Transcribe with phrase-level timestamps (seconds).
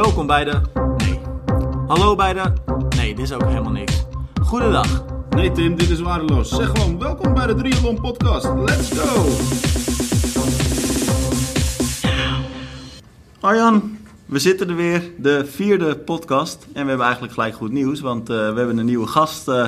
[0.00, 0.60] Welkom bij de.
[0.96, 1.20] Nee.
[1.86, 2.52] Hallo bij de.
[2.96, 4.04] Nee, dit is ook helemaal niks.
[4.42, 5.04] Goedendag.
[5.30, 6.48] Nee Tim, dit is waardeloos.
[6.48, 8.48] Zeg gewoon welkom bij de Triathlon Podcast.
[8.54, 9.26] Let's go!
[13.40, 16.66] Arjan, we zitten er weer, de vierde podcast.
[16.72, 19.66] En we hebben eigenlijk gelijk goed nieuws, want uh, we hebben een nieuwe gast uh,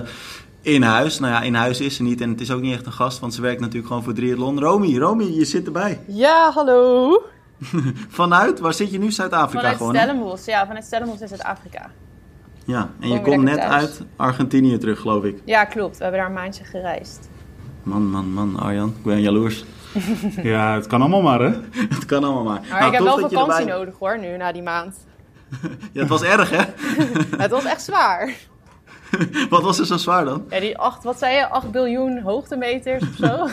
[0.60, 1.18] in huis.
[1.18, 3.18] Nou ja, in huis is ze niet en het is ook niet echt een gast,
[3.18, 4.60] want ze werkt natuurlijk gewoon voor Triathlon.
[4.60, 6.00] Romy, Romy, je zit erbij.
[6.06, 7.22] Ja, hallo.
[8.08, 9.10] Vanuit, waar zit je nu?
[9.10, 9.94] Zuid-Afrika vanuit gewoon?
[9.94, 11.90] Stellenbosch, ja, vanuit Stellenbosch in Zuid-Afrika.
[12.64, 13.72] Ja, en je komt net thuis.
[13.72, 15.42] uit Argentinië terug, geloof ik.
[15.44, 15.96] Ja, klopt.
[15.96, 17.28] We hebben daar een maandje gereisd.
[17.82, 19.64] Man, man, man, Arjan, ik ben jaloers.
[20.42, 21.50] ja, het kan allemaal maar, hè?
[21.96, 22.60] het kan allemaal maar.
[22.60, 23.64] Maar nou, ik heb wel vakantie erbij...
[23.64, 25.06] nodig, hoor, nu, na die maand.
[25.92, 26.62] ja, het was erg, hè?
[27.36, 28.34] het was echt zwaar.
[29.50, 30.44] wat was er zo zwaar dan?
[30.50, 33.26] Ja, die 8, wat zei je, 8 biljoen hoogtemeters of zo?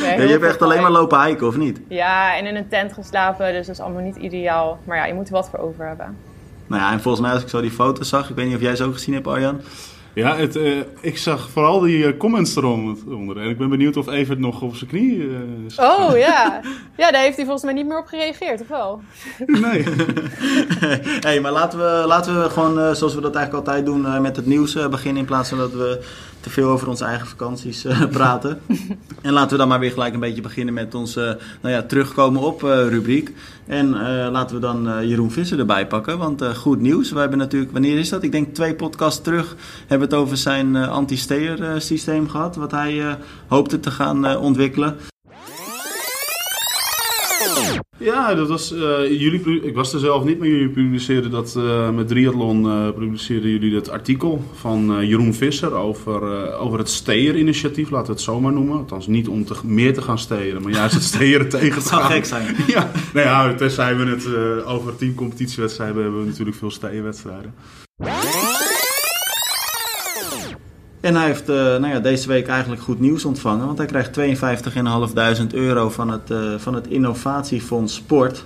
[0.00, 1.80] je hebt echt alleen maar lopen hiken, of niet?
[1.88, 4.78] Ja, en in een tent geslapen, dus dat is allemaal niet ideaal.
[4.84, 6.16] Maar ja, je moet er wat voor over hebben.
[6.66, 8.60] Nou ja, en volgens mij als ik zo die foto's zag, ik weet niet of
[8.60, 9.60] jij ze ook gezien hebt Arjan.
[10.16, 13.38] Ja, het, uh, ik zag vooral die uh, comments eronder.
[13.38, 15.38] En ik ben benieuwd of Evert nog op zijn knie uh,
[15.76, 16.60] Oh ja.
[16.96, 19.00] Ja, daar heeft hij volgens mij niet meer op gereageerd, of wel?
[19.46, 19.84] Nee.
[21.26, 24.46] hey, maar laten we, laten we gewoon, zoals we dat eigenlijk altijd doen, met het
[24.46, 25.20] nieuws beginnen.
[25.20, 26.04] In plaats van dat we
[26.46, 28.60] te veel over onze eigen vakanties praten.
[29.22, 32.42] en laten we dan maar weer gelijk een beetje beginnen met onze nou ja, terugkomen
[32.42, 33.32] op rubriek.
[33.66, 33.90] En
[34.30, 36.18] laten we dan Jeroen Visser erbij pakken.
[36.18, 37.10] Want goed nieuws.
[37.10, 38.22] We hebben natuurlijk, wanneer is dat?
[38.22, 43.80] Ik denk twee podcasts terug hebben het over zijn anti-steer systeem gehad, wat hij hoopte
[43.80, 44.96] te gaan ontwikkelen.
[47.98, 48.68] Ja, dat was,
[49.08, 51.58] jullie, ik was er zelf niet, maar jullie publiceerden dat
[51.94, 58.12] met Triathlon publiceerden jullie dat artikel van Jeroen Visser over, over het steer-initiatief, laten we
[58.12, 58.78] het zo maar noemen.
[58.78, 62.00] Althans, niet om te, meer te gaan steren, maar juist het steren tegen te gaan.
[62.00, 62.56] Dat zou gek zijn.
[62.76, 67.54] ja, nou ja, tenzij we het over teamcompetitiewedstrijden hebben we natuurlijk veel steerwedstrijden.
[71.06, 73.66] En hij heeft uh, nou ja, deze week eigenlijk goed nieuws ontvangen.
[73.66, 74.18] Want hij krijgt
[75.40, 78.44] 52.500 euro van het, uh, van het Innovatiefonds Sport.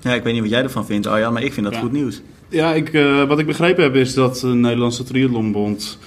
[0.00, 1.80] Ja, ik weet niet wat jij ervan vindt, Arjan, maar ik vind dat ja.
[1.80, 2.22] goed nieuws.
[2.48, 5.98] Ja, ik, uh, wat ik begrepen heb is dat de Nederlandse Triathlonbond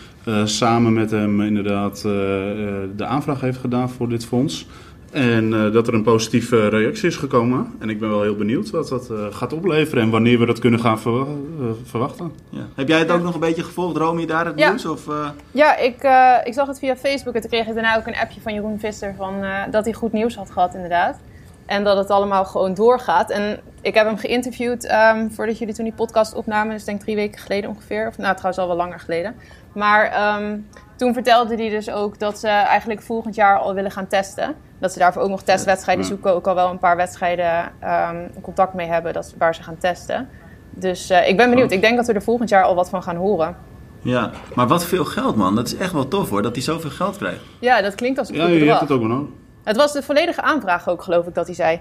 [0.44, 4.68] samen met hem inderdaad de aanvraag heeft gedaan voor dit fonds.
[5.12, 7.76] En uh, dat er een positieve reactie is gekomen.
[7.80, 10.60] En ik ben wel heel benieuwd wat dat uh, gaat opleveren en wanneer we dat
[10.60, 11.26] kunnen gaan verwa
[11.60, 12.32] uh, verwachten.
[12.50, 12.68] Ja.
[12.76, 14.70] Heb jij het ook nog een beetje gevolgd, Romy, daar het ja.
[14.70, 14.86] nieuws?
[14.86, 15.08] Of,
[15.52, 15.96] Ja, ik,
[16.44, 18.80] ik zag het via Facebook en toen kreeg ik daarna ook een appje van Jeroen
[18.80, 21.20] Visser van, dat hij goed nieuws had gehad inderdaad.
[21.66, 23.30] En dat het allemaal gewoon doorgaat.
[23.30, 26.72] En ik heb hem geïnterviewd um, voordat jullie toen die podcast opnamen.
[26.72, 28.08] Dus ik denk drie weken geleden ongeveer.
[28.08, 29.36] Of nou, trouwens al wel langer geleden.
[29.74, 30.68] Maar um,
[31.00, 34.56] toen vertelde hij dus ook dat ze eigenlijk volgend jaar al willen gaan testen.
[34.80, 36.34] Dat ze daarvoor ook nog testwedstrijden zoeken.
[36.34, 40.30] Ook al wel een paar wedstrijden um, contact mee hebben dat, waar ze gaan testen.
[40.70, 41.72] Dus uh, ik ben benieuwd.
[41.72, 43.56] Ik denk dat we er volgend jaar al wat van gaan horen.
[44.02, 45.56] Ja, maar wat veel geld man.
[45.56, 47.42] Dat is echt wel tof hoor, dat hij zoveel geld krijgt.
[47.60, 48.80] Ja, dat klinkt als een ja, goed je bedrag.
[48.80, 49.30] hebt het ook wel.
[49.64, 51.80] Het was de volledige aanvraag ook geloof ik dat hij zei.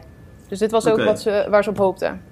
[0.48, 2.22] Dus dit was ook wat ze, waar ze op hoopten.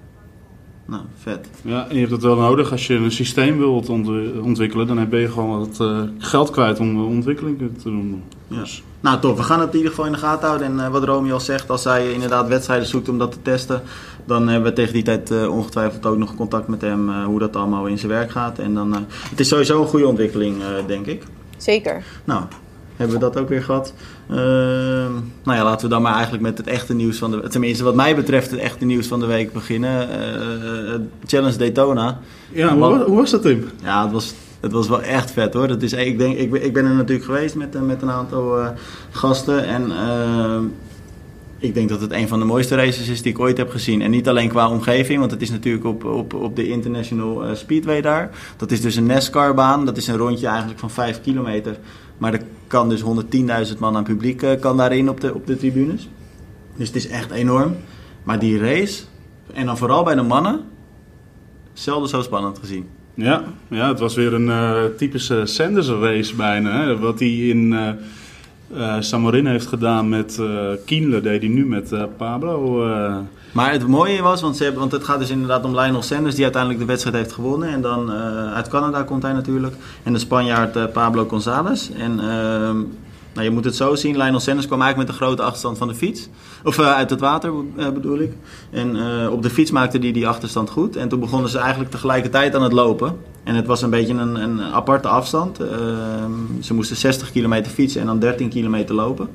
[0.87, 1.49] Nou, vet.
[1.61, 4.87] Ja, en je hebt het wel nodig als je een systeem wilt ont- ontwikkelen.
[4.87, 8.23] Dan ben je gewoon wat uh, geld kwijt om de ontwikkeling te doen.
[8.47, 8.63] Ja.
[8.99, 9.37] Nou, tof.
[9.37, 10.67] We gaan het in ieder geval in de gaten houden.
[10.67, 13.81] En uh, wat Romy al zegt, als hij inderdaad wedstrijden zoekt om dat te testen,
[14.25, 17.39] dan hebben we tegen die tijd uh, ongetwijfeld ook nog contact met hem uh, hoe
[17.39, 18.59] dat allemaal in zijn werk gaat.
[18.59, 18.93] En dan,
[19.29, 20.55] het is sowieso een goede ontwikkeling,
[20.87, 21.23] denk ik.
[21.57, 22.03] Zeker.
[22.23, 22.43] Nou,
[22.97, 23.93] hebben we dat ook weer gehad.
[24.29, 24.37] Uh,
[25.43, 27.47] nou ja, laten we dan maar eigenlijk met het echte nieuws van de...
[27.47, 30.09] Tenminste, wat mij betreft het echte nieuws van de week beginnen.
[30.09, 30.93] Uh,
[31.25, 32.19] Challenge Daytona.
[32.51, 33.69] Ja, hoe, was, hoe was dat, Tim?
[33.83, 35.67] Ja, het was, het was wel echt vet hoor.
[35.67, 38.67] Dat is, ik, denk, ik, ik ben er natuurlijk geweest met, met een aantal uh,
[39.11, 39.65] gasten.
[39.65, 39.91] En
[41.59, 44.01] ik denk dat het een van de mooiste races is die ik ooit heb gezien.
[44.01, 48.01] En niet alleen qua omgeving, want het is natuurlijk op, op, op de International Speedway
[48.01, 48.29] daar.
[48.57, 49.85] Dat is dus een NASCAR-baan.
[49.85, 51.77] Dat is een rondje eigenlijk van 5 kilometer.
[52.17, 53.03] Maar er kan dus
[53.71, 56.09] 110.000 man aan publiek uh, kan daarin op de, op de tribunes.
[56.75, 57.75] Dus het is echt enorm.
[58.23, 59.03] Maar die race,
[59.53, 60.61] en dan vooral bij de mannen,
[61.73, 62.87] zelden zo spannend gezien.
[63.13, 66.85] Ja, ja het was weer een uh, typische Sanders race bijna.
[66.85, 66.99] Hè?
[66.99, 67.89] Wat hij in uh,
[68.75, 72.83] uh, Samarin heeft gedaan met uh, Kienle, deed hij nu met Pablo.
[73.57, 76.35] Maar het mooie was, want, ze hebben, want het gaat dus inderdaad om Lionel Sanders,
[76.35, 77.69] die uiteindelijk de wedstrijd heeft gewonnen.
[77.69, 78.11] En dan
[78.53, 79.75] uit Canada komt hij natuurlijk.
[80.03, 81.89] En de Spanjaard Pablo González.
[81.89, 82.77] En ehm,
[83.33, 85.87] nou, je moet het zo zien, Lionel Sanders kwam eigenlijk met een grote achterstand van
[85.87, 86.29] de fiets.
[86.63, 87.51] Of uit het water
[87.93, 88.31] bedoel ik.
[88.69, 88.97] En
[89.29, 90.95] op de fiets maakte hij die achterstand goed.
[90.95, 93.17] En toen begonnen ze eigenlijk tegelijkertijd aan het lopen.
[93.43, 95.61] En het was een beetje een, een aparte afstand.
[95.61, 95.67] Uh,
[96.61, 99.29] ze moesten 60 kilometer fietsen en dan 13 kilometer lopen.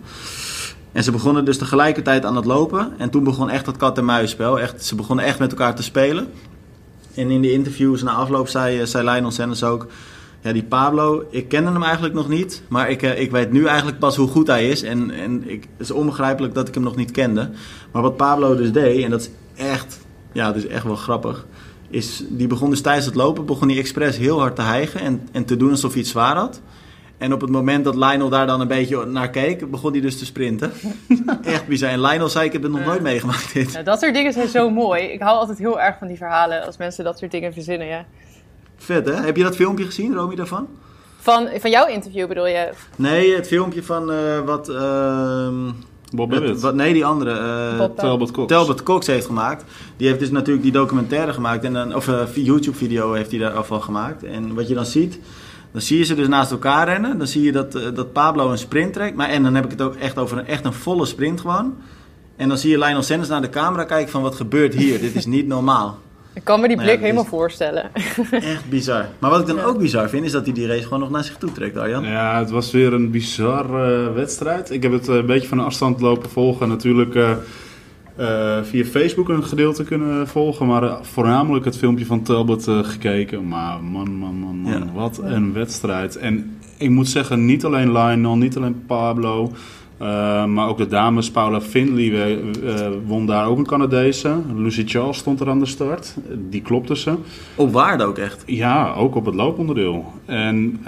[0.93, 2.93] En ze begonnen dus tegelijkertijd aan het lopen.
[2.99, 4.61] En toen begon echt dat kat-en-muisspel.
[4.61, 6.29] Echt, ze begonnen echt met elkaar te spelen.
[7.15, 9.87] En in de interviews na afloop zei, eh, zei Lionel Sanders ook...
[10.41, 12.63] Ja, die Pablo, ik kende hem eigenlijk nog niet.
[12.69, 14.83] Maar ik, eh, ik weet nu eigenlijk pas hoe goed hij is.
[14.83, 17.51] En, en ik, het is onbegrijpelijk dat ik hem nog niet kende.
[17.93, 19.99] Maar wat Pablo dus deed, en dat is echt,
[20.33, 21.47] ja, dat is echt wel grappig...
[21.91, 25.29] Is, die begon dus tijdens het lopen, begon hij expres heel hard te hijgen en,
[25.33, 26.61] en te doen alsof hij iets zwaar had.
[27.23, 30.19] En op het moment dat Lionel daar dan een beetje naar keek, begon hij dus
[30.19, 30.73] te sprinten.
[31.45, 31.91] Echt bizar.
[31.91, 33.73] En Lionel zei, ik heb het nog nooit meegemaakt dit.
[33.73, 35.03] Ja, dat soort dingen zijn zo mooi.
[35.03, 38.05] Ik hou altijd heel erg van die verhalen als mensen dat soort dingen verzinnen, ja.
[38.77, 39.15] Vet hè?
[39.15, 40.69] Heb je dat filmpje gezien, Romy, daarvan?
[41.19, 42.71] Van, van jouw interview bedoel je?
[42.97, 44.69] Nee, het filmpje van uh, wat...
[44.69, 45.49] Uh,
[46.15, 46.61] Bob Babbitt.
[46.61, 47.31] wat, nee, die andere.
[47.79, 48.49] Uh, Talbot Cox.
[48.49, 49.65] Talbot Cox heeft gemaakt.
[49.97, 51.65] Die heeft dus natuurlijk die documentaire gemaakt.
[51.65, 54.25] En dan, of een YouTube-video heeft hij daar afval gemaakt.
[54.25, 55.19] En wat je dan ziet...
[55.73, 57.19] Dan zie je ze dus naast elkaar rennen.
[57.19, 59.17] Dan zie je dat, uh, dat Pablo een sprint trekt.
[59.17, 61.75] Maar, en dan heb ik het ook echt over een, echt een volle sprint gewoon.
[62.37, 65.01] En dan zie je Lionel Sanders naar de camera kijken van wat gebeurt hier.
[65.01, 65.99] Dit is niet normaal.
[66.35, 67.91] Ik kan me die Nou blik ja, helemaal voorstellen.
[68.31, 69.07] Echt bizar.
[69.19, 69.63] Maar wat ik dan Ja.
[69.65, 72.03] ook bizar vind, is dat hij die race gewoon nog naar zich toe trekt, Arjan.
[72.05, 74.71] Ja, het was weer een bizarre wedstrijd.
[74.71, 76.69] Ik heb het eh, een beetje van de afstand lopen volgen.
[76.69, 77.31] Natuurlijk eh,
[78.17, 80.67] eh, via Facebook een gedeelte kunnen volgen.
[80.67, 83.49] Maar eh, voornamelijk het filmpje van Talbot eh, gekeken.
[83.49, 84.73] Maar man, man, man, man.
[84.73, 84.93] Ja.
[84.95, 86.17] Wat een wedstrijd.
[86.17, 89.53] En ik moet zeggen, niet alleen Lionel, niet alleen Pablo.
[90.47, 94.37] maar ook de dames, Paula Findlay eh, won daar ook een Canadese.
[94.57, 96.17] Lucy Charles stond er aan de start.
[96.51, 97.15] Die klopte ze.
[97.57, 98.43] Op waarde ook echt.
[98.47, 100.13] Ja, ook op het looponderdeel.
[100.25, 100.81] En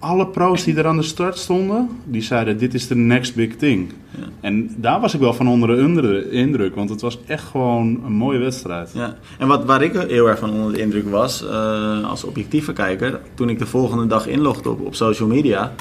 [0.00, 3.56] alle pro's die er aan de start stonden, die zeiden dit is de next big
[3.56, 3.92] thing.
[4.10, 4.24] Ja.
[4.40, 8.02] En daar was ik wel van onder de indru- indruk, want het was echt gewoon
[8.04, 8.90] een mooie wedstrijd.
[8.94, 9.14] Ja.
[9.38, 13.20] En wat, waar ik heel erg van onder de indruk was, eh, als objectieve kijker,
[13.34, 15.72] toen ik de volgende dag inlogde op, op social media,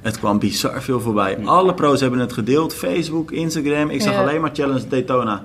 [0.00, 1.38] het kwam bizar veel voorbij.
[1.44, 3.90] Alle pro's hebben het gedeeld, Facebook, Instagram.
[3.90, 4.20] Ik zag Ja.
[4.20, 5.42] alleen maar Challenge Daytona.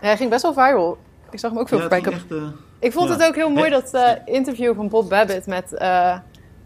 [0.00, 0.98] Ja, hij ging best wel viral.
[1.30, 2.20] Ik zag hem ook veel voorbij komen.
[2.30, 2.36] eh,
[2.80, 3.14] Ik vond Ja.
[3.14, 6.14] het ook heel mooi dat eh, interview van Bob Babbitt met, eh,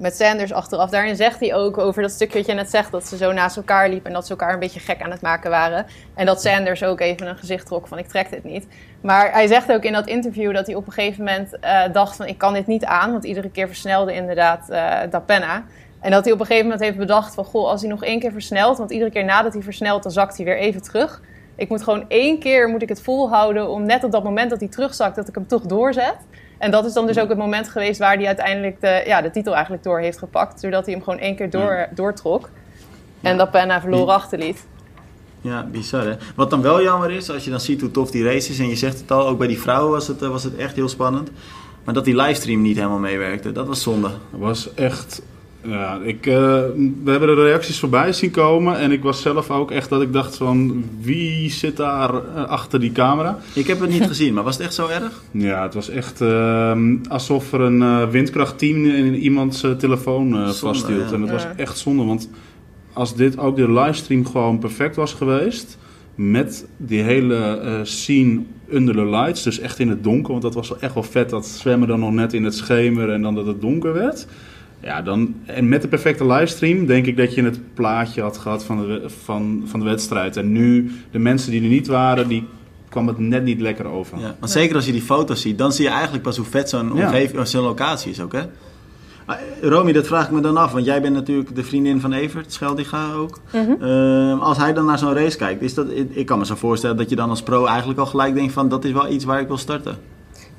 [0.00, 0.90] met Sanders achteraf.
[0.90, 3.56] Daarin zegt hij ook over dat stukje wat je net zegt, dat ze zo naast
[3.56, 5.86] elkaar liepen en dat ze elkaar een beetje gek aan het maken waren.
[6.14, 8.66] En dat Sanders ook even een gezicht trok van ik trek dit niet.
[9.00, 12.16] Maar hij zegt ook in dat interview dat hij op een gegeven moment eh, dacht
[12.16, 15.64] van ik kan dit niet aan, want iedere keer versnelde inderdaad eh Dapenna.
[16.00, 18.20] En dat hij op een gegeven moment heeft bedacht van goh, als hij nog één
[18.20, 21.20] keer versnelt, want iedere keer nadat hij versnelt, dan zakt hij weer even terug.
[21.56, 24.60] Ik moet gewoon één keer moet ik het volhouden om net op dat moment dat
[24.60, 26.16] hij terugzakt, dat ik hem toch doorzet.
[26.60, 29.30] En dat is dan dus ook het moment geweest waar hij uiteindelijk de, ja, de
[29.30, 30.62] titel eigenlijk door heeft gepakt.
[30.62, 32.48] Doordat hij hem gewoon één keer door, doortrok.
[33.20, 34.66] En dat Penna verloren achterliet.
[35.40, 36.16] Ja, bizar hè.
[36.34, 38.68] Wat dan wel jammer is, als je dan ziet hoe tof die race is, en
[38.68, 40.88] je zegt het al, ook bij die vrouwen was het, eh, was het echt heel
[40.88, 41.30] spannend.
[41.84, 44.08] Maar dat die livestream niet helemaal meewerkte, dat was zonde.
[44.08, 45.22] Het was echt...
[45.62, 46.34] Ja, ik, eh,
[47.04, 50.12] we hebben de reacties voorbij zien komen en ik was zelf ook echt dat ik
[50.12, 53.38] dacht van wie zit daar eh, achter die camera?
[53.54, 55.22] Ik heb het niet gezien, maar was het echt zo erg?
[55.30, 60.54] Ja, het was echt ehm, alsof er een eh, windkrachtteam in iemands telefoon eh, Zonde,
[60.54, 61.08] vasthield.
[61.08, 61.14] ja.
[61.14, 62.30] En dat was echt zonde, want
[62.92, 65.78] als dit ook de livestream gewoon perfect was geweest,
[66.14, 68.40] met die hele eh, scene
[68.72, 71.30] under the lights, dus echt in het donker, want dat was wel echt wel vet,
[71.30, 74.26] dat zwemmen dan nog net in het schemer en dan dat het donker werd.
[74.82, 78.64] Ja, dan, en met de perfecte livestream denk ik dat je het plaatje had gehad
[78.64, 80.36] van de, van, van de wedstrijd.
[80.36, 82.46] En nu, de mensen die er niet waren, die
[82.88, 84.18] kwam het net niet lekker over.
[84.18, 86.68] Ja, want zeker als je die foto's ziet, dan zie je eigenlijk pas hoe vet
[86.68, 87.06] zo'n Ja.
[87.06, 88.42] omgeving, zo'n locatie is ook, hè?
[89.24, 92.12] Ah, Romy, dat vraag ik me dan af, want jij bent natuurlijk de vriendin van
[92.12, 93.40] Evert, Scheldiga ook.
[93.52, 93.82] Mhm.
[93.82, 96.96] Ehm, als hij dan naar zo'n race kijkt, is dat, ik kan me zo voorstellen
[96.96, 99.40] dat je dan als pro eigenlijk al gelijk denkt van, dat is wel iets waar
[99.40, 99.96] ik wil starten.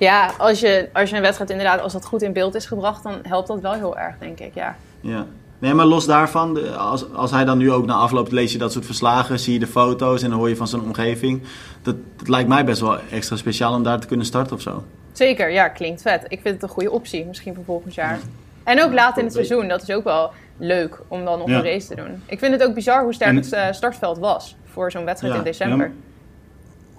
[0.06, 3.04] Ja, als je, als je een wedstrijd inderdaad, als dat goed in beeld is gebracht,
[3.04, 4.54] dan helpt dat wel heel erg, denk ik.
[4.54, 4.76] Ja.
[5.02, 5.26] Ja.
[5.60, 8.58] Nee, maar los daarvan, de- als, als hij dan nu ook na afloop lees je
[8.58, 11.42] dat soort verslagen, zie je de foto's en dan hoor je van zijn omgeving.
[11.82, 14.84] Dat, dat lijkt mij best wel extra speciaal om daar te kunnen starten of zo.
[15.12, 16.26] Zeker, ja, klinkt vet.
[16.28, 18.20] Ik vind het een goede optie, misschien voor volgend jaar.
[18.64, 21.56] En ook laat in het seizoen, dat is ook wel leuk om dan nog Ja.
[21.58, 22.24] een race te doen.
[22.26, 25.34] Ik vind het ook bizar hoe sterk En- het eh, startveld was voor zo'n wedstrijd
[25.34, 25.40] Ja.
[25.40, 25.92] in december.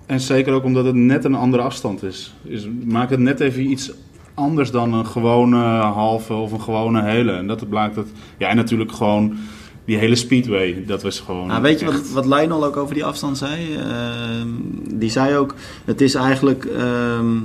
[0.07, 2.35] En zeker ook omdat het net een andere afstand is.
[2.45, 3.93] is maakt het net even iets
[4.35, 7.33] anders dan een gewone halve of een gewone hele.
[7.33, 8.07] En dat blijkt dat.
[8.39, 9.37] Ja, en natuurlijk gewoon
[9.85, 10.85] die hele speedway.
[10.87, 11.47] Dat was gewoon.
[11.47, 13.75] Nou, weet je wat, echt- wat Lionel ook over die afstand zei?
[13.77, 14.49] Ehm,
[14.95, 15.55] die zei ook,
[15.85, 17.37] het is eigenlijk, ehm,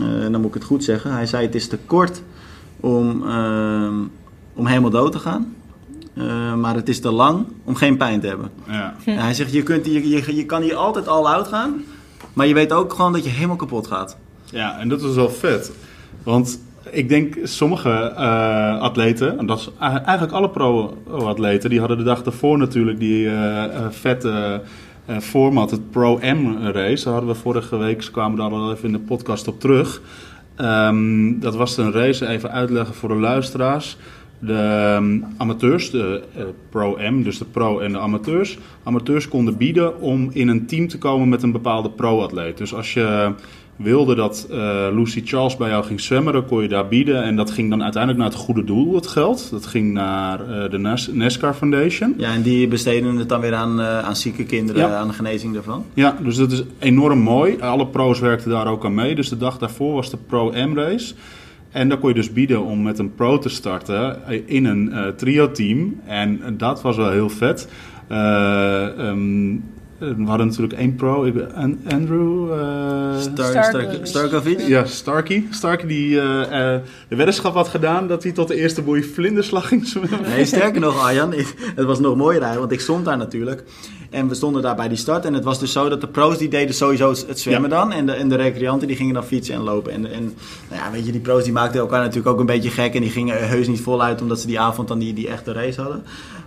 [0.00, 2.22] eh, dan moet ik het goed zeggen, hij zei het is te kort
[2.80, 3.94] om, ehm,
[4.54, 5.54] om helemaal dood te gaan.
[6.16, 8.50] Eh, maar het is te lang om geen pijn te hebben.
[8.68, 8.94] Ja.
[9.04, 11.84] En hij zegt, je, kunt, je, je, je kan hier altijd all out gaan,
[12.32, 14.16] maar je weet ook gewoon dat je helemaal kapot gaat.
[14.44, 15.72] ja, en dat was wel vet.
[16.22, 22.04] Want ik denk sommige uh, atleten, en dat is eigenlijk alle pro-atleten, die hadden de
[22.04, 24.62] dag daarvoor natuurlijk die uh, vette
[25.20, 27.04] format, het Pro-M-race.
[27.04, 30.00] Daar hadden we vorige week, kwamen daar al even in de podcast op terug.
[30.60, 33.96] Um, dat was een race, even uitleggen voor de luisteraars.
[34.38, 38.58] De um, amateurs, de uh, pro-M, dus de pro en de amateurs.
[38.82, 42.58] Amateurs konden bieden om in een team te komen met een bepaalde pro-atleet.
[42.58, 43.32] Dus als je
[43.76, 47.22] wilde dat uh, Lucy Charles bij jou ging zwemmen, dan kon je daar bieden.
[47.22, 49.50] En dat ging dan uiteindelijk naar het goede doel, het geld.
[49.50, 52.14] Dat ging naar uh, de Nas NASCAR Foundation.
[52.16, 54.96] Ja, en die besteden het dan weer aan, uh, aan zieke kinderen, ja.
[54.96, 55.84] aan de genezing daarvan.
[55.94, 57.60] Ja, dus dat is enorm mooi.
[57.60, 59.14] Alle pro's werkten daar ook aan mee.
[59.14, 61.14] Dus de dag daarvoor was de Pro-M-race.
[61.76, 65.08] En dan kon je dus bieden om met een pro te starten in een uh,
[65.08, 66.00] trio-team.
[66.06, 67.68] En dat was wel heel vet.
[68.12, 69.64] Um,
[69.98, 71.32] we hadden natuurlijk één pro,
[71.88, 72.50] Andrew...
[72.50, 74.60] Uh, Star Star Starkovic?
[74.60, 75.44] Ja, Starky.
[75.50, 76.46] Starky die uh, uh,
[77.08, 80.22] de weddenschap had gedaan dat hij tot de eerste boei vlinderslag ging zwemmen.
[80.22, 81.34] Nee, sterker nog Arjan,
[81.74, 83.64] het was nog mooier eigenlijk, want ik stond daar natuurlijk.
[84.10, 85.24] En we stonden daar bij die start.
[85.24, 87.76] En het was dus zo dat de pro's die deden sowieso het zwemmen ja.
[87.76, 87.92] dan.
[87.92, 89.92] En de, en de recreanten die gingen dan fietsen en lopen.
[89.92, 90.34] En, en
[90.70, 92.94] nou ja, weet je, die pro's die maakten elkaar natuurlijk ook een beetje gek.
[92.94, 95.80] En die gingen heus niet voluit omdat ze die avond dan die, die echte race
[95.80, 96.02] hadden.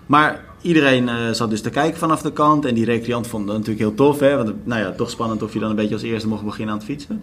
[0.05, 2.65] Maar iedereen uh, zat dus te kijken vanaf de kant.
[2.65, 4.19] En die recreant vond dat natuurlijk heel tof.
[4.19, 4.35] Hè?
[4.35, 6.79] Want nou ja, toch spannend of je dan een beetje als eerste mocht beginnen aan
[6.79, 7.21] het fietsen.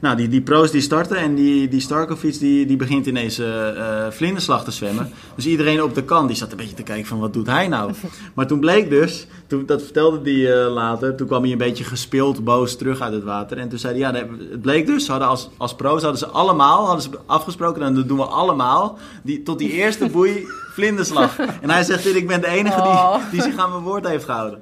[0.00, 3.46] Nou, die, die pro's die starten en die, die Starkovic die, die begint ineens uh,
[3.46, 5.10] uh, vlinderslag te zwemmen.
[5.34, 7.68] Dus iedereen op de kant die zat een beetje te kijken van wat doet hij
[7.68, 7.92] nou?
[8.34, 11.84] Maar toen bleek dus, toen, dat vertelde hij uh, later, toen kwam hij een beetje
[11.84, 13.58] gespeeld boos terug uit het water.
[13.58, 16.26] En toen zei hij, ja, het bleek dus, ze hadden als, als pro's hadden ze
[16.26, 21.38] allemaal, hadden ze afgesproken, en dat doen we allemaal, die, tot die eerste boei vlinderslag.
[21.38, 23.14] En hij zegt, ik ben de enige Oh.
[23.14, 24.60] die, die zich aan mijn woord heeft gehouden.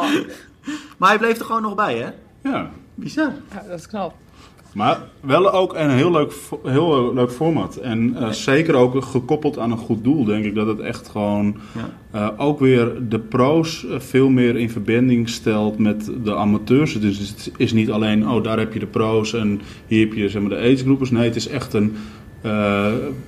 [0.98, 2.10] maar hij bleef er gewoon nog bij, hè?
[2.50, 2.70] Ja.
[2.94, 3.32] Bizar.
[3.52, 4.14] Ja, dat is knap.
[4.72, 6.32] Maar wel ook een heel leuk,
[6.64, 7.76] heel leuk format.
[7.76, 11.56] En uh, zeker ook gekoppeld aan een goed doel, denk ik dat het echt gewoon
[11.74, 11.92] ja.
[12.14, 17.00] uh, ook weer de pro's veel meer in verbinding stelt met de amateurs.
[17.00, 20.28] Dus het is niet alleen, oh daar heb je de pro's en hier heb je
[20.28, 21.10] zeg maar, de agegroepers.
[21.10, 21.96] Nee, het is echt een.
[22.42, 22.86] Uh,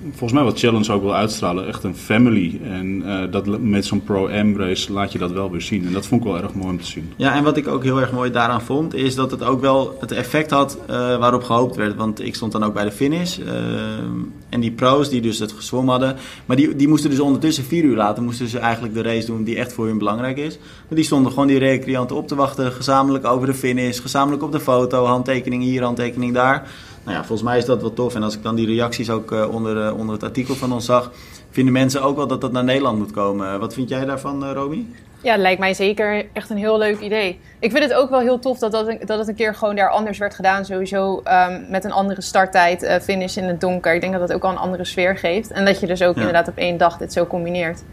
[0.09, 2.59] volgens mij wat Challenge ook wil uitstralen, echt een family.
[2.63, 5.85] En uh, dat, met zo'n Pro-M race laat je dat wel weer zien.
[5.85, 7.13] En dat vond ik wel erg mooi om te zien.
[7.15, 9.97] Ja, en wat ik ook heel erg mooi daaraan vond, is dat het ook wel
[9.99, 11.95] het effect had uh, waarop gehoopt werd.
[11.95, 13.37] Want ik stond dan ook bij de finish.
[14.49, 16.15] en die pro's die dus het gezwommen hadden,
[16.45, 19.43] maar die, die moesten dus ondertussen vier uur later, moesten ze eigenlijk de race doen
[19.43, 20.57] die echt voor hun belangrijk is.
[20.57, 24.51] Maar die stonden gewoon die recreanten op te wachten, gezamenlijk over de finish, gezamenlijk op
[24.51, 26.67] de foto, handtekening hier, handtekening daar.
[27.03, 28.15] Nou ja, volgens mij is dat wel tof.
[28.15, 30.85] En als ik dan die reacties ook uh, onder, uh, onder het artikel van ons
[30.85, 31.11] zag,
[31.49, 33.59] vinden mensen ook wel dat dat naar Nederland moet komen.
[33.59, 34.85] Wat vind jij daarvan, uh, Romy?
[35.21, 37.39] Ja, lijkt mij zeker echt een heel leuk idee.
[37.59, 39.89] Ik vind het ook wel heel tof dat, dat, dat het een keer gewoon daar
[39.89, 40.65] anders werd gedaan.
[40.65, 43.93] Sowieso um, met een andere starttijd, uh, finish in het donker.
[43.93, 45.51] Ik denk dat dat ook al een andere sfeer geeft.
[45.51, 46.19] En dat je dus ook ja.
[46.19, 47.83] inderdaad op één dag dit zo combineert.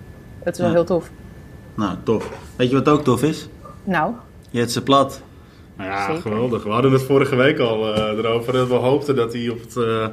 [0.45, 0.75] Dat is wel ja.
[0.75, 1.11] heel tof.
[1.75, 2.31] Nou, tof.
[2.57, 3.49] Weet je wat ook tof is?
[3.85, 4.13] Nou?
[4.51, 5.23] Je hebt ze plat.
[5.85, 6.23] Ja, Zeker.
[6.23, 6.63] geweldig.
[6.63, 9.77] We hadden het vorige week al uh, erover dat we hoopten dat hij op het
[9.77, 10.07] uh,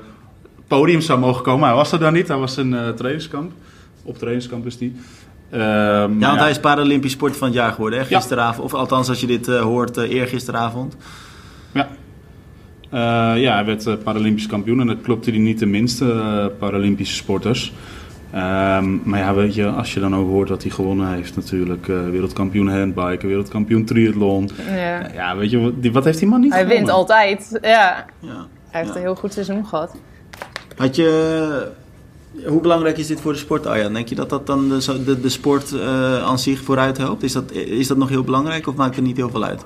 [0.67, 1.67] podium zou mogen komen.
[1.67, 3.51] Hij was er dan niet, hij was in uh, trainingskamp.
[4.03, 4.91] Op trainingskamp is hij.
[5.51, 6.37] Um, ja, want ja.
[6.37, 8.05] hij is Paralympisch sport van het jaar geworden, hè?
[8.05, 8.57] gisteravond.
[8.57, 8.63] Ja.
[8.63, 10.95] Of althans, als je dit hoort, eergisteravond.
[11.71, 11.87] Ja.
[12.93, 16.45] Uh, ja, hij werd uh, Paralympisch kampioen en dat klopte hij niet de minste uh,
[16.59, 17.73] Paralympische sporters.
[18.35, 21.87] Um, maar ja, weet je, als je dan ook hoort dat hij gewonnen heeft natuurlijk.
[21.87, 24.49] Uh, wereldkampioen handbiken, wereldkampioen triathlon.
[24.69, 25.11] Ja.
[25.13, 26.85] ja, weet je, wat, wat heeft die man niet Hij gewonnen?
[26.85, 28.05] wint altijd, ja.
[28.19, 28.47] ja.
[28.69, 28.95] Hij heeft ja.
[28.95, 29.95] een heel goed seizoen gehad.
[30.75, 31.71] Had je...
[32.45, 33.93] Hoe belangrijk is dit voor de sport, Arjan?
[33.93, 37.23] Denk je dat dat dan de, de, de sport uh, aan zich vooruit helpt?
[37.23, 39.65] Is dat, is dat nog heel belangrijk of maakt het niet heel veel uit?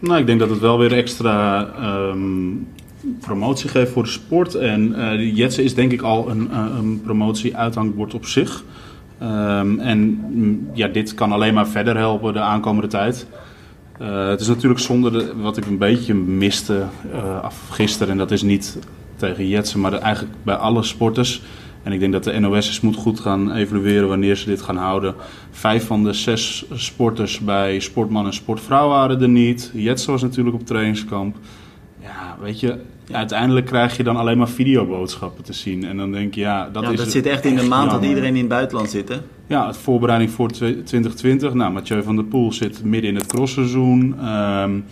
[0.00, 1.68] Nou, ik denk dat het wel weer extra
[2.08, 2.68] um,
[3.20, 4.54] promotie geeft voor de sport.
[4.54, 8.64] En uh, Jetsen is denk ik al een, uh, een promotie-uithangbord op zich.
[9.22, 10.20] Um, en
[10.72, 13.26] ja, dit kan alleen maar verder helpen de aankomende tijd.
[14.00, 16.84] Uh, het is natuurlijk zonde, de, wat ik een beetje miste
[17.42, 18.78] af gisteren, en dat is niet
[19.16, 21.42] tegen Jetsen, maar eigenlijk bij alle sporters.
[21.82, 24.76] En ik denk dat de NOS eens moet goed gaan evalueren wanneer ze dit gaan
[24.76, 25.14] houden.
[25.50, 29.70] Vijf van de zes sporters bij Sportman en Sportvrouw waren er niet.
[29.74, 31.36] Jetsen was natuurlijk op trainingskamp.
[32.02, 35.84] Ja, weet je, ja, uiteindelijk krijg je dan alleen maar videoboodschappen te zien.
[35.84, 36.98] En dan denk je, ja, dat ja, is...
[36.98, 39.16] dat zit echt in de maand dat iedereen in het buitenland zit, hè?
[39.46, 41.54] Ja, het voorbereiding voor 2020.
[41.54, 44.00] Nou, Mathieu van der Poel zit midden in het crossseizoen.
[44.28, 44.84] Um,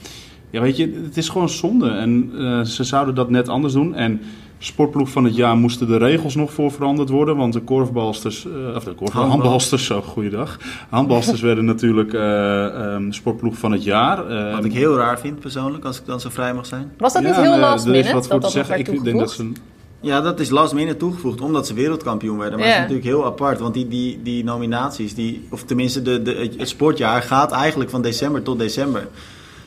[0.50, 1.90] ja, weet je, het is gewoon zonde.
[1.90, 3.94] En uh, ze zouden dat net anders doen.
[3.94, 4.20] En
[4.58, 7.36] sportploeg van het jaar moesten de regels nog voor veranderd worden.
[7.36, 10.58] Want de korfbalsters, uh, of de korfbal, handbalsters, zo, goeiedag.
[10.88, 14.30] Handbalsters werden natuurlijk uh, um, sportploeg van het jaar.
[14.30, 16.92] Uh, Wat ik heel raar vind persoonlijk, als ik dan zo vrij mag zijn.
[16.98, 18.14] Was dat ja, niet heel nee, last er is minute?
[18.14, 18.78] wat voor dat te zeggen.
[18.78, 19.52] Ik denk dat ze.
[20.00, 22.58] Ja, dat is last minute toegevoegd omdat ze wereldkampioen werden.
[22.58, 26.22] Maar dat is natuurlijk heel apart, want die, die, die nominaties, die, of tenminste de,
[26.22, 29.08] de, het sportjaar gaat eigenlijk van december tot december.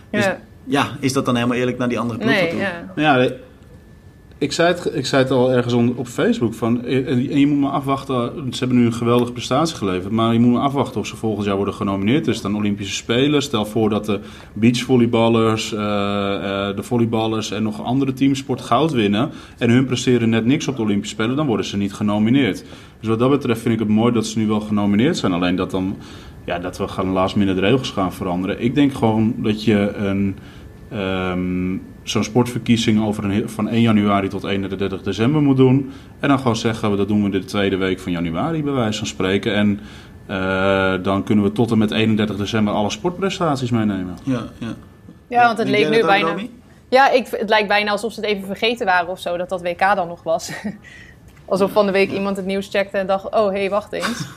[0.09, 0.39] Dus Ja.
[0.63, 2.59] ja, is dat dan helemaal eerlijk naar die andere ploegen Nee, toe?
[2.59, 2.91] ja.
[2.95, 3.29] Ja,
[4.41, 6.53] ik zei, het, ik zei het al ergens op Facebook.
[6.53, 8.31] Van, eh, en je moet maar afwachten.
[8.53, 10.11] Ze hebben nu een geweldige prestatie geleverd.
[10.11, 12.25] Maar je moet maar afwachten of ze volgend jaar worden genomineerd.
[12.25, 13.41] Dus dan Olympische Spelen.
[13.41, 14.19] Stel voor dat de
[14.53, 19.29] beachvolleyballers, eh, eh, de volleyballers en nog andere teamsport goud winnen.
[19.57, 21.35] En hun presteren net niks op de Olympische Spelen.
[21.35, 22.65] Dan worden ze niet genomineerd.
[22.99, 25.33] Dus wat dat betreft vind ik het mooi dat ze nu wel genomineerd zijn.
[25.33, 25.97] Alleen dat dan.
[26.45, 28.63] Ja, dat we gaan last minute de regels gaan veranderen.
[28.63, 30.35] Ik denk gewoon dat je een
[30.91, 35.91] ehm, zo'n sportverkiezing over een, van 1 januari tot 31 december moet doen.
[36.19, 38.97] En dan gewoon zeggen, we dat doen we de tweede week van januari, bij wijze
[38.97, 39.53] van spreken.
[39.53, 39.79] En
[40.25, 44.17] eh, dan kunnen we tot en met 31 december alle sportprestaties meenemen.
[44.23, 44.75] Ja, ja.
[45.27, 46.27] Ja, want het leek nu bijna...
[46.27, 46.49] Romy?
[46.89, 49.61] Ja, ik, het lijkt bijna alsof ze het even vergeten waren of zo, dat dat
[49.61, 50.51] WK dan nog was.
[51.45, 54.25] Alsof van de week iemand het nieuws checkte en dacht, oh, hé, hey, wacht eens.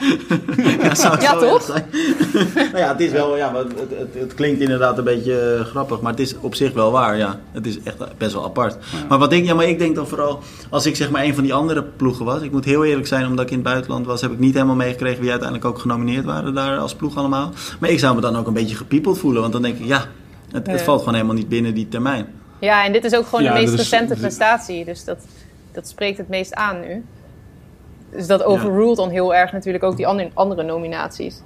[0.82, 1.68] Ja, zou Ja, toch?
[2.54, 5.64] nou ja, het is wel, ja, maar het, het, het klinkt inderdaad een beetje eh,
[5.64, 7.40] grappig, maar het is op zich wel waar, ja.
[7.52, 8.76] Het is echt best wel apart.
[9.08, 10.40] Maar wat denk ja, maar ik denk dan vooral,
[10.70, 13.26] als ik zeg maar een van die andere ploegen was, ik moet heel eerlijk zijn,
[13.26, 16.24] omdat ik in het buitenland was, heb ik niet helemaal meegekregen wie uiteindelijk ook genomineerd
[16.24, 17.50] waren daar als ploeg allemaal.
[17.80, 20.04] Maar ik zou me dan ook een beetje gepiepeld voelen, want dan denk ik, ja,
[20.52, 20.84] het, het Ja.
[20.84, 22.26] valt gewoon helemaal niet binnen die termijn.
[22.58, 25.18] Ja, en dit is ook gewoon Ja, de meest is- recente prestatie, dus dat,
[25.72, 27.04] dat spreekt het meest aan nu.
[28.12, 31.42] Dus dat overruled dan heel erg natuurlijk ook die andere, andere nominaties.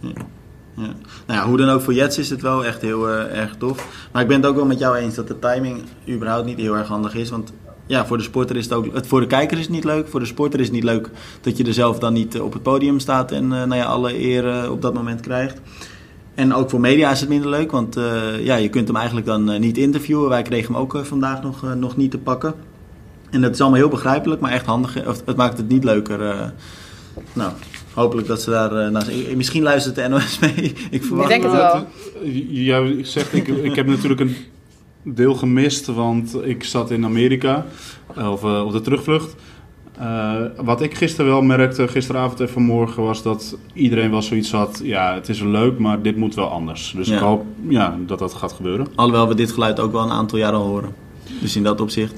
[0.00, 0.94] Ja.
[1.26, 4.08] Nou ja, hoe dan ook, voor Jets is het wel echt heel eh, erg tof.
[4.12, 6.76] Maar ik ben het ook wel met jou eens dat de timing überhaupt niet heel
[6.76, 7.30] erg handig is.
[7.30, 7.52] Want
[7.86, 8.94] ja, voor de sporter is het ook...
[8.94, 10.08] Het, voor de kijker is het niet leuk.
[10.08, 12.52] Voor de sporter is het niet leuk dat je er zelf dan niet eh, op
[12.52, 15.60] het podium staat en eh, nou ja, alle eer op dat moment krijgt.
[16.34, 17.94] En ook voor media is het minder leuk, want
[18.40, 20.28] ja, je kunt hem eigenlijk dan niet interviewen.
[20.28, 22.54] Wij kregen hem ook vandaag nog, nog niet te pakken.
[23.30, 25.06] En dat is allemaal heel begrijpelijk, maar echt handig.
[25.06, 26.22] Of, het maakt het niet leuker.
[26.30, 26.40] eh.
[27.32, 27.52] nou,
[27.94, 28.72] hopelijk dat ze daar...
[28.76, 29.06] eh, naar,
[29.36, 30.72] misschien luistert de NOS mee.
[30.90, 31.86] Ik verwacht denk het wel.
[32.48, 34.36] Jij zegt, ik, ik heb natuurlijk een
[35.02, 37.66] deel gemist, want ik zat in Amerika,
[38.16, 39.34] eh, of eh, op de terugvlucht.
[39.98, 44.80] Eh, wat ik gisteren wel merkte, gisteravond en vanmorgen, was dat iedereen wel zoiets had.
[44.84, 46.92] Ja, het is leuk, maar dit moet wel anders.
[46.96, 47.14] Dus Ja.
[47.14, 48.86] ik hoop ja, dat dat gaat gebeuren.
[48.94, 50.94] Alhoewel we dit geluid ook wel een aantal jaren horen.
[51.40, 52.14] Dus in dat opzicht.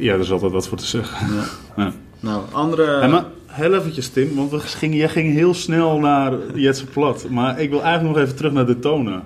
[0.00, 1.34] Ja, er is altijd wat voor te zeggen.
[1.34, 1.44] Ja.
[1.84, 1.92] Ja.
[2.20, 3.08] Nou, andere...
[3.08, 7.26] Maar heel eventjes Tim, want we gingen, jij ging heel snel naar Jetse Plat.
[7.30, 9.22] Maar ik wil eigenlijk nog even terug naar Daytona.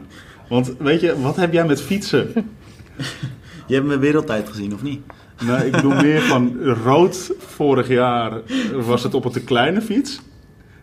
[0.48, 2.32] Want weet je, wat heb jij met fietsen?
[3.66, 5.00] Je hebt mijn wereldtijd gezien, of niet?
[5.46, 8.40] Nou, ik bedoel meer van rood vorig jaar
[8.74, 10.20] was het op een te kleine fiets.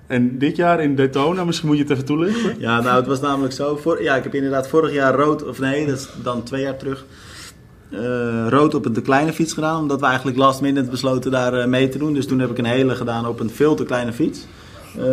[0.07, 2.55] En dit jaar in Daytona, misschien moet je het even toelichten.
[2.59, 3.75] Ja, nou, het was namelijk zo.
[3.75, 6.77] Voor, ja, ik heb inderdaad vorig jaar rood, of nee, dat is dan twee jaar
[6.77, 7.05] terug.
[7.91, 11.53] Eh, rood op een te kleine fiets gedaan, omdat we eigenlijk last minute besloten daar
[11.53, 12.13] eh, mee te doen.
[12.13, 14.45] Dus toen heb ik een hele gedaan op een veel te kleine fiets.
[14.97, 15.03] Eh,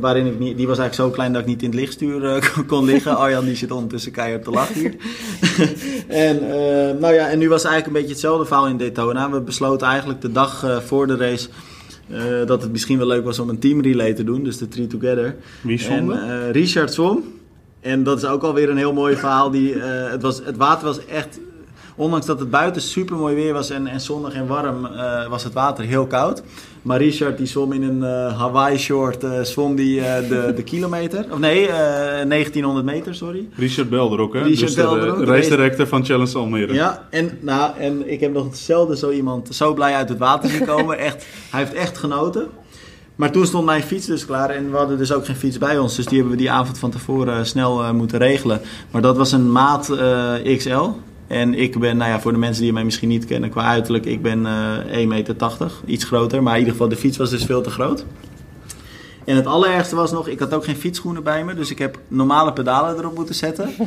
[0.00, 2.84] waarin ik niet, die was eigenlijk zo klein dat ik niet in het lichtstuur kon-
[2.84, 3.16] liggen.
[3.16, 4.94] Arjan die zit ondertussen keihard te lachen hier.
[6.26, 6.38] en,
[7.00, 9.30] nou ja, en nu was eigenlijk een beetje hetzelfde verhaal in Daytona.
[9.30, 11.48] We besloten eigenlijk de dag voor de race
[12.46, 14.44] dat het misschien wel leuk was om een teamrelay te doen.
[14.44, 15.36] Dus de Three Together.
[15.60, 17.24] Wie eh, Richard zwom.
[17.80, 19.50] En dat is ook alweer een heel mooi verhaal.
[19.50, 21.38] Die, het, was, het water was echt...
[21.96, 25.44] Ondanks dat het buiten super mooi weer was en, en zonnig en warm, eh, was
[25.44, 26.42] het water heel koud.
[26.86, 31.26] Maar Richard die zwom in een eh, Hawaii short, eh, zwom die de, de kilometer.
[31.30, 33.48] Of nee, eh, 1900 meter, sorry.
[33.56, 34.40] Richard Belder ook, hè?
[34.40, 36.72] Richard dus de, Belder ook, de race director van Challenge Almere.
[36.72, 40.50] Ja, en, nou, en ik heb nog zelden zo iemand zo blij uit het water
[40.50, 40.98] zien komen.
[41.08, 42.46] Echt, hij heeft echt genoten.
[43.16, 45.78] Maar toen stond mijn fiets dus klaar en we hadden dus ook geen fiets bij
[45.78, 45.96] ons.
[45.96, 48.60] Dus die hebben we die avond van tevoren snel moeten regelen.
[48.90, 49.90] Maar dat was een maat
[50.56, 50.88] XL.
[51.26, 54.04] En ik ben, nou ja, voor de mensen die mij misschien niet kennen qua uiterlijk,
[54.04, 55.36] ik ben eh 1,80 meter,
[55.84, 56.42] iets groter.
[56.42, 58.04] Maar in ieder geval, de fiets was dus veel te groot.
[59.24, 61.98] En het allerergste was nog, ik had ook geen fietsschoenen bij me, dus ik heb
[62.08, 63.70] normale pedalen erop moeten zetten.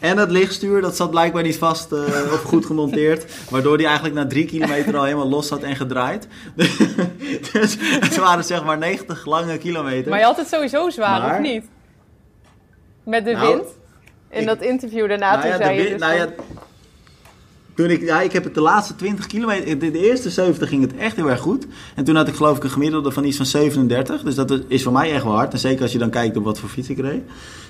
[0.00, 1.98] En het lichtstuur, dat zat blijkbaar niet vast eh,
[2.34, 3.32] of goed gemonteerd.
[3.50, 6.28] Waardoor die eigenlijk na drie kilometer al helemaal los zat en gedraaid.
[7.52, 10.10] dus het waren zeg maar 90 lange kilometer.
[10.10, 11.64] Maar je had het sowieso zwaar, Maar- of niet?
[13.04, 13.68] Met de Nou, wind?
[14.30, 16.28] In ik- dat interview daarna, nou toen ja, zei je dus nou ja,
[17.88, 21.30] ja, ik heb het de laatste 20 kilometer, de, eerste 70 ging het echt heel
[21.30, 21.66] erg goed.
[21.94, 24.22] En toen had ik geloof ik een gemiddelde van iets van 37.
[24.22, 25.52] Dus dat is voor mij echt wel hard.
[25.52, 27.22] En zeker als je dan kijkt op wat voor fiets ik reed.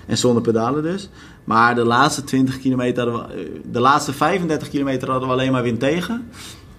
[0.06, 1.08] En zonder pedalen dus.
[1.44, 5.62] Maar de laatste 20 kilometer hadden eh, de laatste 35 kilometer hadden we alleen maar
[5.62, 6.28] wind tegen.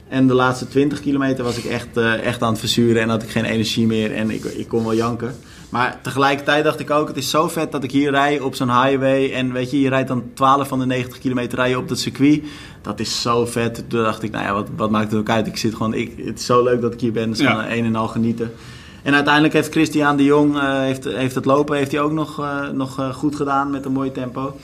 [0.07, 3.23] En de laatste 20 kilometer was ik echt, eh, echt aan het verzuren en had
[3.23, 5.35] ik geen energie meer en ik, ik kon wel janken.
[5.71, 8.83] Maar tegelijkertijd dacht ik ook, het is zo vet dat ik hier rij op zo'n
[8.83, 9.33] highway.
[9.33, 12.43] En weet je, je rijdt dan 12 van de 90 kilometer rijden op dat circuit.
[12.81, 13.83] Dat is zo vet.
[13.87, 15.47] Toen dacht ik, nou ja, wat, wat maakt het ook uit?
[15.47, 17.31] Ik zit gewoon, ik, het is zo leuk dat ik hier ben.
[17.31, 17.71] Is Ja.
[17.71, 18.51] een en al genieten.
[19.03, 22.39] En uiteindelijk heeft Christian de Jong, eh, heeft, heeft het lopen heeft hij ook nog,
[22.39, 24.57] eh, nog eh, goed gedaan met een mooi tempo.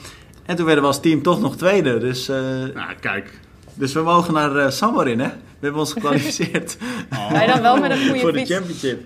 [0.46, 1.98] En toen werden we als team toch nog tweede.
[1.98, 2.36] Dus, eh,
[2.74, 3.38] Nou, kijk.
[3.74, 5.28] dus we mogen naar eh Samarin, hè?
[5.28, 6.76] We hebben ons gekwalificeerd
[7.40, 8.50] je dan wel met een goede voor de fiets?
[8.54, 9.00] championship.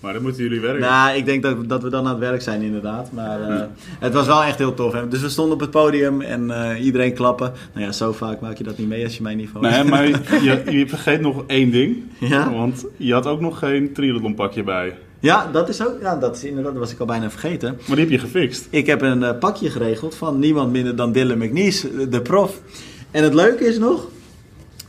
[0.00, 0.80] Maar dan moeten jullie werken.
[0.80, 3.12] Nou, ik denk dat, dat we dan aan het werk zijn inderdaad.
[3.12, 3.60] Maar eh,
[3.98, 4.92] het was wel echt heel tof.
[4.92, 5.08] Hè?
[5.08, 7.52] Dus we stonden op het podium en eh, iedereen klappen.
[7.72, 9.88] Nou ja, zo vaak maak je dat niet mee als je mijn niveau Nee, hebt.
[9.88, 10.06] maar
[10.48, 11.96] je, je vergeet nog één ding.
[12.20, 12.52] Ja?
[12.52, 14.94] Want je had ook nog geen triathlonpakje bij.
[15.20, 16.00] Ja, dat is ook.
[16.00, 16.72] Ja, dat is inderdaad.
[16.72, 17.74] Dat was ik al bijna vergeten.
[17.86, 18.66] Maar die heb je gefixt.
[18.70, 22.60] Ik heb een eh, pakje geregeld van niemand minder dan Dylan McNeese, de prof.
[23.10, 24.06] En het leuke is nog,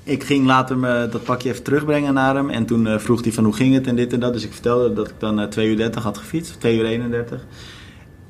[0.03, 2.49] ik ging later me dat pakje even terugbrengen naar hem.
[2.49, 4.33] En toen eh, vroeg hij van hoe ging het en dit en dat.
[4.33, 7.45] Dus ik vertelde dat ik dan eh 2 uur 30 had gefietst, 2 uur 31.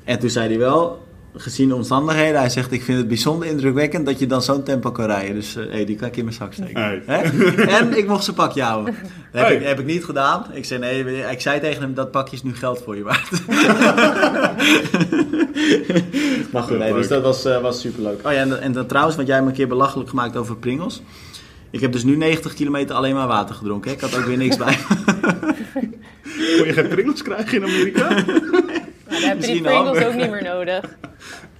[0.04, 4.06] En toen zei hij wel, gezien de omstandigheden, hij zegt ik vind het bijzonder indrukwekkend
[4.06, 5.34] dat je dan zo'n tempo kan rijden.
[5.34, 7.02] Dus eh, hey, die kan ik in mijn zak steken.
[7.06, 7.22] Hey.
[7.66, 8.94] En ik mocht zijn pakje houden.
[8.94, 9.56] Dat heb, Hey.
[9.56, 10.46] ik, heb ik niet gedaan.
[10.52, 13.30] Ik zei nee, ik zei tegen hem dat pakje is nu geld voor je waard.
[16.52, 18.26] maar goed, nee, dus dat was, eh, was superleuk.
[18.26, 21.02] Oh ja, en, en dan trouwens, wat jij me een keer belachelijk gemaakt over Pringles.
[21.70, 23.90] Ik heb dus nu 90 kilometer alleen maar water gedronken.
[23.90, 23.96] Hè?
[23.96, 24.78] Ik had ook weer niks bij.
[26.58, 28.08] Kon je geen Pringles krijgen in Amerika?
[28.08, 30.84] Nou, dan heb je die Pringles ook niet meer nodig.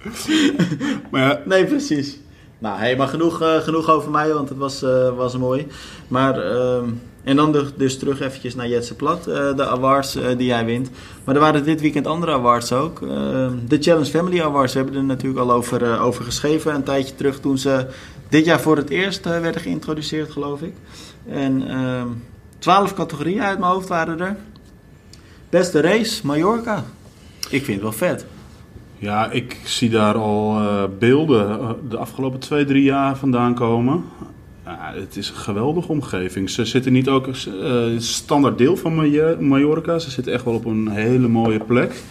[1.11, 2.19] maar ja, Nee, precies.
[2.59, 5.67] Nou, hey, maar genoeg, eh, genoeg over mij, want het was, eh, was mooi.
[6.07, 6.85] Maar, ehm,
[7.23, 10.65] en dan de- dus terug eventjes naar Jetse Plat, eh, de awards eh, die jij
[10.65, 10.89] wint.
[11.23, 13.01] Maar er waren dit weekend andere awards ook.
[13.01, 16.75] Ehm, de Challenge Family Awards, we hebben er natuurlijk al over, eh, over geschreven.
[16.75, 17.85] Een tijdje terug toen ze
[18.31, 20.73] dit jaar voor het eerst eh, werden geïntroduceerd, geloof ik.
[21.29, 22.07] En ehm,
[22.59, 24.35] twaalf categorieën uit mijn hoofd waren er.
[25.49, 26.83] Beste race, Mallorca.
[27.49, 28.25] Ik vind het wel vet.
[28.97, 34.03] ja, ik zie daar al eh, beelden eh, de afgelopen twee, drie jaar vandaan komen.
[34.81, 36.49] Het is een geweldige omgeving.
[36.49, 37.33] Ze zitten niet ook eh,
[37.97, 38.93] standaard deel van
[39.39, 39.99] Mallorca.
[39.99, 42.03] Ze zitten echt wel op een hele mooie plek.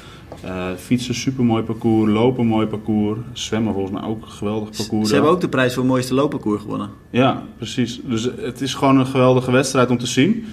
[0.44, 2.12] Eh, fietsen, super mooi parcours.
[2.12, 3.18] Lopen, mooi parcours.
[3.32, 5.08] Zwemmen volgens mij ook een geweldig parcours.
[5.08, 6.90] Ze hebben ook de prijs voor mooiste loopparcours gewonnen.
[7.10, 8.00] Ja, precies.
[8.04, 10.44] Dus het is gewoon een geweldige wedstrijd om te zien.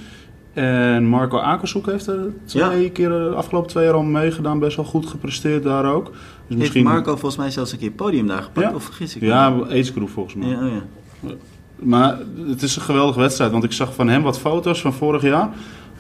[0.54, 4.60] En Marco Akershoek heeft er twee keer de afgelopen twee jaar al meegedaan.
[4.60, 6.06] Best wel goed gepresteerd daar ook.
[6.06, 6.15] Dus
[6.47, 6.84] Heeft misschien...
[6.84, 8.67] Marco volgens mij zelfs een keer het podium daar gepakt?
[8.67, 8.76] Ja.
[8.76, 9.28] Of vergis ik me?
[9.28, 10.47] Ja, Age Group volgens mij.
[10.47, 11.34] Ja, oh ja.
[11.76, 13.52] Maar het is een geweldige wedstrijd.
[13.52, 15.50] Want ik zag van hem wat foto's van vorig jaar.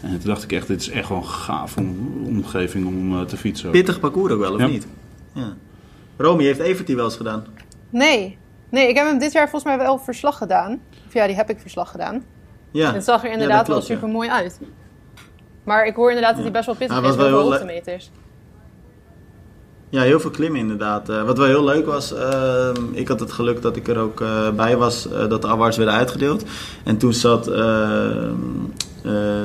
[0.01, 3.25] En toen dacht ik echt, dit is echt wel een gaaf om, omgeving om eh,
[3.25, 3.71] te fietsen.
[3.71, 4.67] Pittig parcours ook wel, of Ja.
[4.67, 4.87] niet?
[5.33, 5.53] Ja.
[6.17, 7.45] Romy, heeft Evert die wel eens gedaan?
[7.89, 8.37] Nee.
[8.69, 10.79] Nee, ik heb hem dit jaar volgens mij wel verslag gedaan.
[11.07, 12.23] Of ja, die heb ik verslag gedaan.
[12.71, 12.93] Ja.
[12.93, 14.59] Het zag er inderdaad klopt, wel super mooi uit.
[15.63, 18.11] Maar ik hoor inderdaad dat hij best wel pittig is wel met heel hoogtemeters.
[19.89, 21.09] Ja, heel veel klimmen inderdaad.
[21.09, 24.21] Eh, wat wel heel leuk was, ehm, ik had het geluk dat ik er ook
[24.21, 26.43] eh, bij was, eh, dat de awards werden uitgedeeld.
[26.83, 28.29] En toen zat ehm, eh,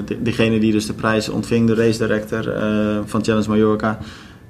[0.04, 3.98] de- degene die dus de prijs ontving, de race director eh, van Challenge Mallorca.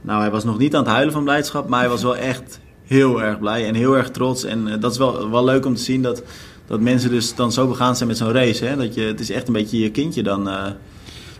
[0.01, 2.61] Nou, hij was nog niet aan het huilen van blijdschap, maar hij was wel echt
[2.87, 4.45] heel erg blij en heel erg trots.
[4.45, 6.23] En eh, dat is wel, wel leuk om te zien dat,
[6.67, 8.65] dat mensen dus dan zo begaan zijn met zo'n race.
[8.65, 8.77] Hè?
[8.77, 10.49] Dat je, het is echt een beetje je kindje dan.
[10.49, 10.65] eh,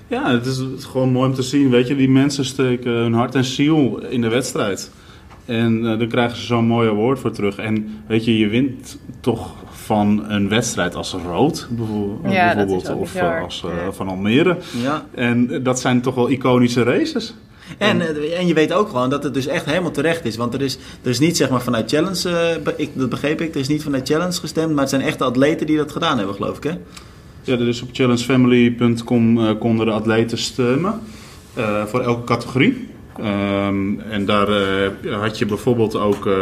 [0.09, 1.71] Ja, het is, gewoon mooi om te zien.
[1.71, 4.91] Weet je, die mensen steken hun hart en ziel in de wedstrijd.
[5.45, 7.57] En eh, dan krijgen ze zo'n mooi award voor terug.
[7.57, 12.33] En weet je, je wint toch van een wedstrijd als rood bijvoorbeeld.
[12.35, 13.37] Ja, dat is bijvoorbeeld of bizar.
[13.37, 13.93] eh, als eh, Ja.
[13.93, 14.57] van Almere.
[14.83, 17.35] ja, En dat zijn toch wel iconische races.
[17.79, 20.37] En, eh, en je weet ook gewoon dat het dus echt helemaal terecht is.
[20.37, 22.29] Want er is, er is niet zeg maar vanuit Challenge,
[22.65, 24.71] eh, ik, dat begreep ik, er is niet vanuit Challenge gestemd.
[24.71, 26.63] Maar het zijn echt de atleten die dat gedaan hebben, geloof ik.
[26.63, 26.73] Hè?
[27.43, 31.01] Ja, dus op challengefamily.com eh, konden de atleten stemmen
[31.55, 32.89] eh, voor elke categorie.
[33.19, 36.35] Ehm, en daar eh, had je bijvoorbeeld ook, eh,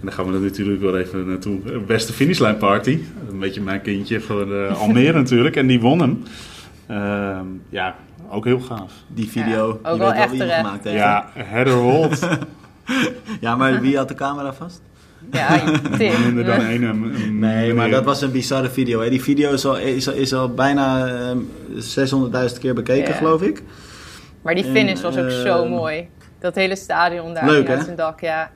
[0.00, 2.98] en daar gaan we natuurlijk wel even naartoe, eh, beste finishlijn party.
[3.30, 6.22] Een beetje mijn kindje van eh, Almere natuurlijk, en die won hem.
[6.86, 7.94] Ehm, ja,
[8.30, 8.92] ook heel gaaf.
[9.08, 9.80] Die video.
[9.82, 10.96] Ja, ook je wel weet wel wie gemaakt heeft.
[10.96, 12.28] Ja, Heather Holt,
[13.40, 14.80] ja, maar wie had de camera vast?
[15.32, 15.60] Ja,
[15.98, 16.12] Tim.
[16.24, 17.38] minder dan één.
[17.38, 19.00] Nee, maar dat was een bizarre video.
[19.00, 19.10] Hè?
[19.10, 21.36] Die video is al, is, al- is al bijna eh,
[22.52, 23.18] 600.000 keer bekeken, Ja.
[23.18, 23.62] geloof ik.
[24.42, 26.08] Maar die finish was ook zo eh, mooi.
[26.38, 28.50] Dat hele stadion daar leuk, uit zijn dak, ja.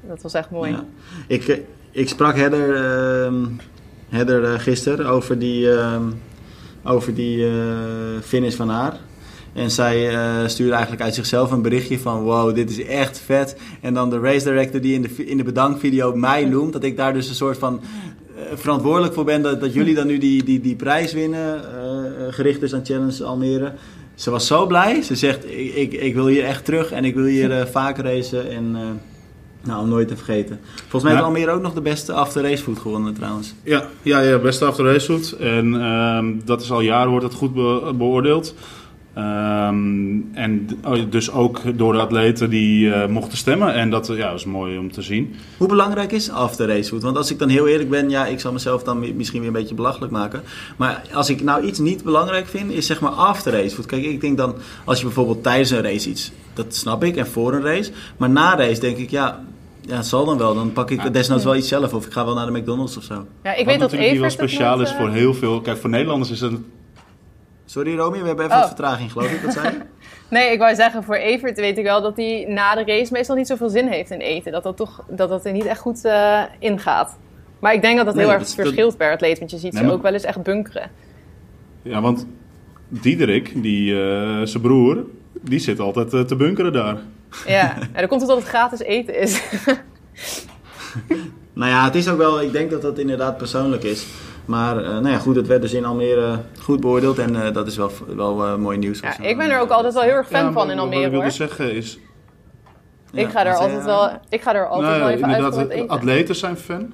[0.00, 0.70] Dat was echt mooi.
[0.70, 0.84] Ja.
[1.26, 1.58] Ik, eh,
[1.90, 3.44] ik sprak Heather, ehm
[4.08, 6.02] Heather eh, gisteren over die, ehm,
[6.84, 7.52] over die eh,
[8.22, 8.96] finish van haar.
[9.52, 13.56] En zij stuurde eigenlijk uit zichzelf een berichtje van wow, dit is echt vet.
[13.80, 16.72] En dan de race director die in de, in de bedankvideo mij noemt.
[16.72, 17.80] Dat ik daar dus een soort van
[18.54, 21.60] verantwoordelijk voor ben dat, dat jullie dan nu die, die, die prijs winnen.
[22.30, 23.72] gericht dus aan Challenge Almere.
[24.14, 25.02] ze was zo blij.
[25.02, 28.04] Ze zegt, ik, ik, ik wil hier echt terug en ik wil hier eh, vaker
[28.04, 28.50] racen.
[28.50, 28.76] En
[29.64, 30.60] nou, nooit te vergeten.
[30.74, 31.18] Volgens mij Ja.
[31.18, 33.54] heeft Almere ook nog de beste after racefood gewonnen trouwens.
[33.62, 35.30] Ja, ja, ja beste after race food.
[35.40, 38.54] En ehm, dat is al jaren wordt het goed be- beoordeeld.
[39.14, 43.74] Ehm, en oh, dus ook door de atleten die eh, mochten stemmen.
[43.74, 45.34] En dat ja, is mooi om te zien.
[45.56, 47.02] Hoe belangrijk is after racefood?
[47.02, 49.48] Want als ik dan heel eerlijk ben, ja, ik zal mezelf dan mi- misschien weer
[49.48, 50.42] een beetje belachelijk maken.
[50.76, 53.86] Maar als ik nou iets niet belangrijk vind, is zeg maar after racefood.
[53.86, 56.32] Kijk, ik denk dan, als je bijvoorbeeld tijdens een race iets,
[56.64, 57.90] dat snap ik, en voor een race.
[58.16, 59.40] Maar na race denk ik, ja,
[59.80, 60.54] ja het zal dan wel.
[60.54, 63.02] Dan pak ik desnoods wel iets zelf of ik ga wel naar de McDonald's of
[63.02, 63.14] zo.
[63.14, 65.34] Ja, ik Wat weet dat natuurlijk die wel Evert het speciaal is eh, voor heel
[65.34, 65.60] veel.
[65.60, 66.52] Kijk, voor Nederlanders is het.
[67.64, 68.62] Sorry Romy, we hebben even Oh.
[68.62, 69.40] wat vertraging geloof ik.
[69.40, 69.78] Wat zei je?
[70.30, 73.36] Nee, ik wou zeggen, voor Evert weet ik wel dat hij na de race meestal
[73.36, 74.52] niet zoveel zin heeft in eten.
[74.52, 77.16] Dat dat, toch, dat, dat er niet echt goed eh, ingaat.
[77.58, 79.38] Maar ik denk dat dat Nee, heel dat erg dat- verschilt per atleet.
[79.38, 80.90] Want je ziet Nee, ze maar- ook wel eens echt bunkeren.
[81.82, 82.26] Ja, want
[82.88, 85.04] Diederik, die, eh, zijn broer,
[85.42, 86.98] die zit altijd eh, te bunkeren daar.
[87.46, 89.42] Ja, ja dan komt het dat het gratis eten is.
[91.58, 94.06] Nou ja, het is ook wel, ik denk dat dat inderdaad persoonlijk is.
[94.44, 97.66] Maar eh, nou ja, goed, het werd dus in Almere goed beoordeeld en eh, dat
[97.66, 99.00] is wel, wel eh, mooi nieuws.
[99.00, 101.02] Ja, ik ben er ook altijd wel heel erg fan Ja, van in Wat Almere
[101.04, 101.32] ik wilde hoor.
[101.32, 101.98] zeggen is.
[103.10, 105.44] Ja, ik ga er wat zei altijd wel, ik ga er altijd nou, wel even
[105.44, 105.88] uit voor het eten.
[105.88, 106.92] atleten zijn fan.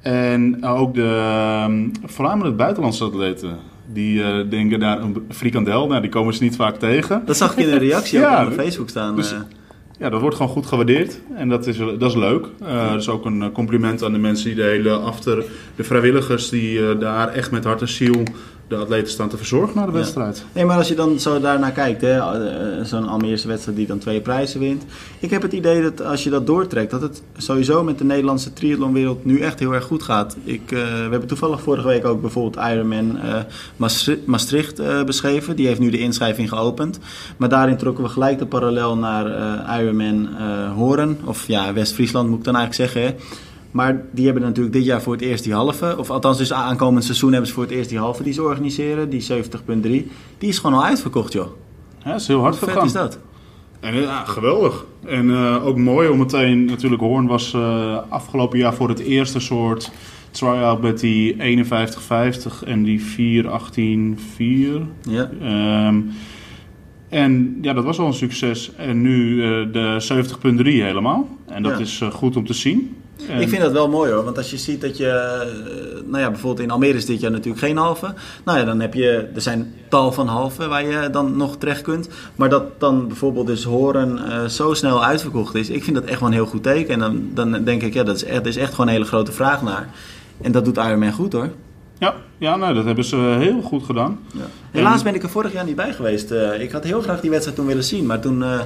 [0.00, 3.58] En ook de, ehm, voornamelijk buitenlandse atleten.
[3.92, 7.22] Die eh, denken daar een frikandel, nou, die komen ze niet vaak tegen.
[7.26, 9.16] Dat zag ik in de reactie Ja, ook op Facebook staan.
[9.16, 9.38] dus- eh.
[9.98, 12.46] Ja, dat wordt gewoon goed gewaardeerd en dat is, dat is leuk.
[12.90, 15.44] Dat is ook een compliment aan de mensen die de hele after,
[15.76, 18.22] de vrijwilligers die daar echt met hart en ziel
[18.68, 19.96] de atleten staan te verzorgen na de Ja.
[19.98, 20.44] wedstrijd.
[20.52, 23.98] Nee, maar als je dan zo daarnaar kijkt, hè, eh, zo'n Almeerse wedstrijd die dan
[23.98, 24.84] twee prijzen wint.
[25.20, 28.52] Ik heb het idee dat als je dat doortrekt, dat het sowieso met de Nederlandse
[28.52, 30.36] triathlonwereld nu echt heel erg goed gaat.
[30.44, 33.34] Ik, eh, we hebben toevallig vorige week ook bijvoorbeeld Ironman eh,
[33.76, 35.56] Maastri- Maastricht beschreven.
[35.56, 36.98] Die heeft nu de inschrijving geopend.
[37.36, 39.26] Maar daarin trokken we gelijk de parallel naar
[39.80, 40.28] Ironman
[40.76, 41.18] Horen.
[41.24, 43.10] Of ja, West-Friesland moet ik dan eigenlijk zeggen.
[43.10, 43.24] Hè.
[43.76, 45.94] Maar die hebben natuurlijk dit jaar voor het eerst die halve.
[45.98, 49.10] Of althans, dus aankomend seizoen hebben ze voor het eerst die halve die ze organiseren.
[49.10, 49.80] Die 70.3.
[50.38, 51.46] Die is gewoon al uitverkocht, joh.
[52.04, 53.18] Ja, dat is heel hard Hoe vet is dat?
[53.80, 54.84] En eh, ja, geweldig.
[55.06, 59.40] En eh, ook mooi om meteen, natuurlijk Hoorn was eh, afgelopen jaar voor het eerste
[59.40, 59.90] soort
[60.30, 63.00] try-out met die 51-50 en die
[63.44, 63.46] 4-18-4.
[65.02, 65.30] Ja.
[65.40, 66.00] Ehm,
[67.16, 68.70] en ja, dat was al een succes.
[68.76, 71.28] En nu eh, de 70.3 helemaal.
[71.46, 71.78] En dat Ja.
[71.78, 72.96] is eh, goed om te zien.
[73.28, 76.18] En- Ik vind dat wel mooi hoor, want als je ziet dat je, eh, nou
[76.22, 78.14] ja, bijvoorbeeld in Almere is dit jaar natuurlijk geen halve.
[78.44, 81.82] Nou ja, dan heb je, er zijn tal van halve waar je dan nog terecht
[81.82, 82.08] kunt.
[82.36, 86.28] Maar dat dan bijvoorbeeld dus Horen zo snel uitverkocht is, ik vind dat echt wel
[86.28, 86.94] een heel goed teken.
[86.94, 86.98] En
[87.34, 89.32] dan, dan denk ik, ja, dat is echt, er is echt gewoon een hele grote
[89.32, 89.88] vraag naar.
[90.42, 91.50] En dat doet Ironman goed hoor.
[91.98, 94.18] Ja, ja nou, dat hebben ze heel goed gedaan.
[94.32, 94.44] Ja.
[94.70, 96.30] Helaas ben ik er vorig jaar niet bij geweest.
[96.30, 98.60] Eh, ik had heel graag die wedstrijd toen willen zien, maar toen, eh,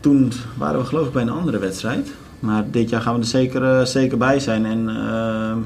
[0.00, 2.12] toen waren we geloof ik bij een andere wedstrijd.
[2.40, 4.66] Maar dit jaar gaan we er zeker, eh, zeker bij zijn.
[4.66, 5.56] En eh,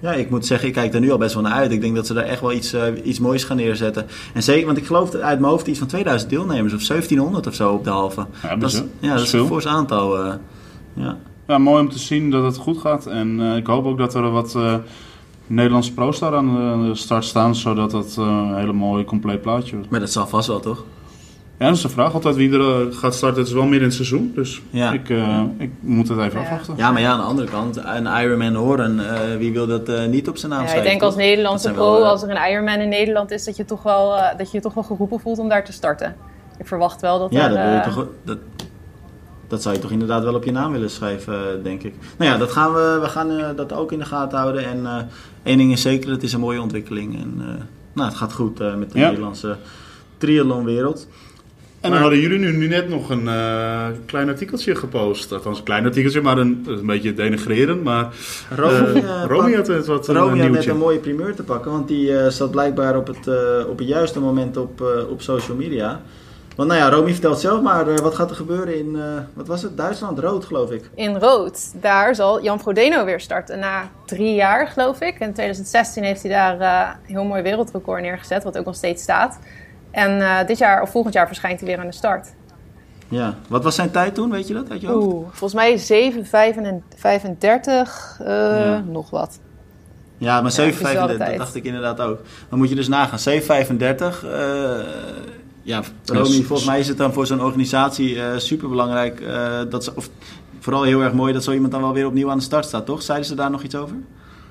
[0.00, 1.70] ja, ik moet zeggen, ik kijk er nu al best wel naar uit.
[1.72, 4.06] Ik denk dat ze daar echt wel iets, eh, iets moois gaan neerzetten.
[4.34, 7.54] En zeker, want ik geloof uit mijn hoofd iets van 2000 deelnemers of 1700 of
[7.54, 8.26] zo op de halve.
[8.42, 10.18] Ja, dat is, ja, dat is een fors aantal.
[10.24, 10.32] eh,
[10.94, 11.16] ja.
[11.46, 13.06] Ja, mooi om te zien dat het goed gaat.
[13.06, 14.74] En eh, ik hoop ook dat er wat eh,
[15.48, 19.74] Nederlandse pro's daar aan de start staan, zodat het eh, een hele mooi compleet plaatje
[19.76, 19.90] wordt.
[19.90, 20.84] Maar dat zal vast wel, toch?
[21.58, 23.38] Ja, dat is de vraag altijd wie er eh, gaat starten.
[23.38, 24.92] Het is wel midden in het seizoen, dus Ja.
[24.92, 26.44] ik, eh, ik moet het even Ja.
[26.46, 26.74] afwachten.
[26.76, 30.06] Ja, maar ja, aan de andere kant, een Ironman horen, eh, wie wil dat eh,
[30.06, 31.16] niet op zijn naam Ja, ik denk als?
[31.16, 34.16] Nederlandse Dat pro, wel, als er een Ironman in Nederland is, dat je, toch wel,
[34.16, 36.16] eh, dat je je toch wel geroepen voelt om daar te starten.
[36.58, 38.38] Ik verwacht wel dat Ja, er, dat, wil je toch, dat,
[39.48, 41.94] dat zou je toch inderdaad wel op je naam willen schrijven, eh, denk ik.
[42.18, 44.64] Nou ja, dat gaan we, we gaan eh, dat ook in de gaten houden.
[44.64, 44.96] En eh,
[45.42, 47.20] één ding is zeker, het is een mooie ontwikkeling.
[47.20, 47.42] En
[47.92, 49.06] nou, het gaat goed met de Ja.
[49.08, 49.56] Nederlandse
[50.18, 51.08] triathlonwereld.
[51.80, 53.28] En dan hadden jullie nu, nu net nog een
[54.06, 55.32] klein artikeltje gepost.
[55.32, 57.84] Althans, een klein artikeltje, maar een, een beetje denigrerend.
[57.84, 58.14] Maar
[59.26, 62.18] Romy, had het wat een Romy had net een mooie primeur te pakken, want die
[62.18, 63.28] eh, zat blijkbaar op het,
[63.68, 66.02] op het juiste moment op, op social media.
[66.58, 69.02] Want nou ja, Romy vertelt zelf maar, eh, wat gaat er gebeuren in, eh,
[69.34, 70.18] wat was het, Duitsland?
[70.18, 70.90] Rood geloof ik.
[70.94, 71.72] in rood.
[71.82, 75.18] Daar zal Jan Frodeno weer starten na drie jaar, geloof ik.
[75.20, 79.02] In 2016 heeft hij daar eh, een heel mooi wereldrecord neergezet, wat ook nog steeds
[79.02, 79.38] staat.
[79.90, 82.28] En eh, dit jaar of volgend jaar verschijnt hij weer aan de start.
[83.08, 85.06] Ja, wat was zijn tijd toen, weet je dat uit je hoofd?
[85.06, 88.26] Oeh, volgens mij 7,35, eh
[88.64, 88.82] Ja.
[88.86, 89.38] nog wat.
[90.16, 91.38] Ja, maar 7,35, bizarre dat tijd.
[91.38, 92.18] dacht ik inderdaad ook.
[92.48, 94.24] Dan moet je dus nagaan, 7,35.
[94.24, 94.78] eh
[95.68, 99.22] ja, Romy, Dus- volgens mij is het dan voor zo'n organisatie eh super belangrijk.
[99.70, 100.10] dat ze, of
[100.58, 102.86] vooral heel erg mooi dat zo iemand dan wel weer opnieuw aan de start staat,
[102.86, 103.02] toch?
[103.02, 103.96] Zeiden ze daar nog iets over?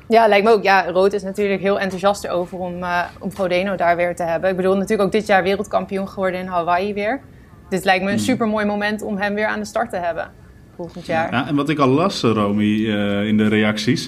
[0.09, 0.63] Ja, lijkt me ook.
[0.63, 4.49] Ja, Rood is natuurlijk heel enthousiast erover om, uh, om Frodeno daar weer te hebben.
[4.49, 7.21] Ik bedoel, natuurlijk ook dit jaar wereldkampioen geworden in Hawaii weer.
[7.69, 10.31] Dit lijkt me een super mooi moment om hem weer aan de start te hebben
[10.75, 11.31] volgend jaar.
[11.31, 14.07] Ja, en wat ik al las, Romy, uh, in de reacties.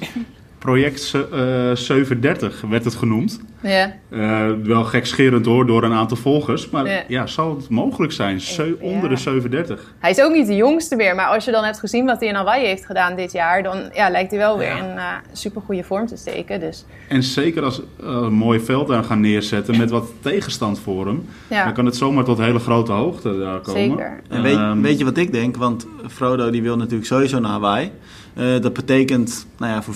[0.59, 3.39] Project uh, 730 werd het genoemd.
[3.61, 3.93] Ja.
[4.09, 6.69] Uh, wel gekscherend hoor, door een aantal volgers.
[6.69, 8.41] Maar ja, ja zal het mogelijk zijn?
[8.41, 9.93] Ze onder de 37.
[9.99, 11.15] Hij is ook niet de jongste meer.
[11.15, 13.63] Maar als je dan hebt gezien wat hij in Hawaii heeft gedaan dit jaar...
[13.63, 16.59] dan ja, lijkt hij wel weer in uh, super goede vorm te steken.
[16.59, 16.85] Dus.
[17.07, 21.25] En zeker als een mooi veld daar gaan neerzetten met wat tegenstand voor hem...
[21.47, 23.81] dan kan het zomaar tot hele grote hoogte daar komen.
[23.81, 24.21] Zeker.
[24.29, 25.55] En weet, um, weet je wat ik denk?
[25.55, 27.91] Want Frodo die wil natuurlijk sowieso naar Hawaii...
[28.39, 29.95] Uh, dat betekent nou ja, voor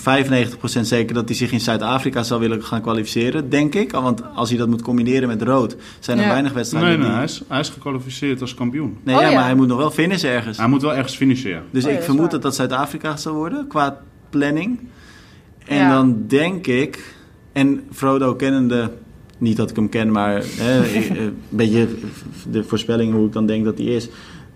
[0.80, 3.92] 95% zeker dat hij zich in Zuid-Afrika zal willen gaan kwalificeren, denk ik.
[3.92, 6.30] Want als hij dat moet combineren met rood, zijn er ja.
[6.30, 6.90] weinig wedstrijden.
[6.90, 7.16] Nee, nee, die...
[7.16, 8.98] hij, is, hij is gekwalificeerd als kampioen.
[9.04, 9.34] Nee, Oh, ja, ja.
[9.36, 10.58] maar hij moet nog wel finishen ergens.
[10.58, 11.62] Hij moet wel ergens finishen, ja.
[11.72, 12.30] Dus Oh, ik vermoed waar.
[12.30, 14.80] dat dat Zuid-Afrika zal worden qua planning.
[15.66, 15.90] En Ja.
[15.94, 17.16] dan denk ik,
[17.52, 18.92] en Frodo kennende,
[19.38, 21.88] niet dat ik hem ken, maar eh, een beetje
[22.52, 24.08] de voorspelling hoe ik dan denk dat hij is,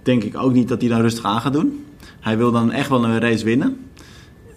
[0.04, 1.86] denk ik ook niet dat hij dan rustig aan gaat doen.
[2.28, 3.90] Hij wil dan echt wel een race winnen.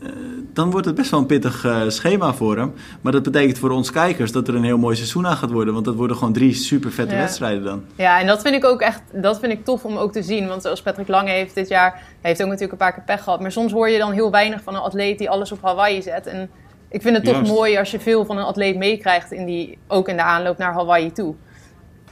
[0.03, 0.09] Eh,
[0.53, 2.73] Dan wordt het best wel een pittig eh, schema voor hem.
[3.01, 5.73] Maar dat betekent voor ons kijkers dat er een heel mooi seizoen aan gaat worden.
[5.75, 7.21] Want dat worden gewoon drie super vette Ja.
[7.21, 7.83] wedstrijden dan.
[7.95, 10.49] Ja, en dat vind ik ook echt dat vind ik tof om ook te zien.
[10.49, 13.23] Want zoals Patrick Lange heeft dit jaar, hij heeft ook natuurlijk een paar keer pech
[13.23, 13.41] gehad.
[13.41, 16.27] Maar soms hoor je dan heel weinig van een atleet die alles op Hawaii zet.
[16.27, 16.51] En
[16.91, 17.53] ik vind het toch Juist.
[17.53, 20.73] mooi als je veel van een atleet meekrijgt, in die, ook in de aanloop naar
[20.73, 21.35] Hawaii toe.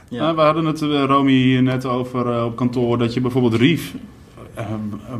[0.09, 0.35] Ja.
[0.35, 3.93] We hadden het, eh, Romy, hier net over op kantoor, dat je bijvoorbeeld Rief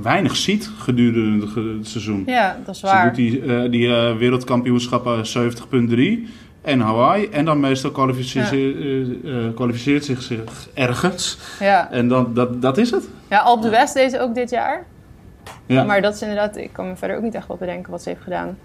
[0.02, 1.46] weinig ziet gedurende
[1.78, 2.24] het seizoen.
[2.26, 3.06] Ja, dat is Ze waar.
[3.06, 6.28] doet die, eh, die eh, wereldkampioenschappen 70.3
[6.62, 7.26] en Hawaii.
[7.28, 11.38] En dan meestal kwalificeert, eh, eh, kwalificeert zich, zich ergens.
[11.60, 13.10] Ja, En dan, dat, dat is het.
[13.30, 14.86] ja Alp de West deze ook dit jaar.
[15.66, 15.84] Ja.
[15.84, 18.10] Maar dat is inderdaad, ik kan me verder ook niet echt wat bedenken wat ze
[18.10, 18.58] heeft gedaan.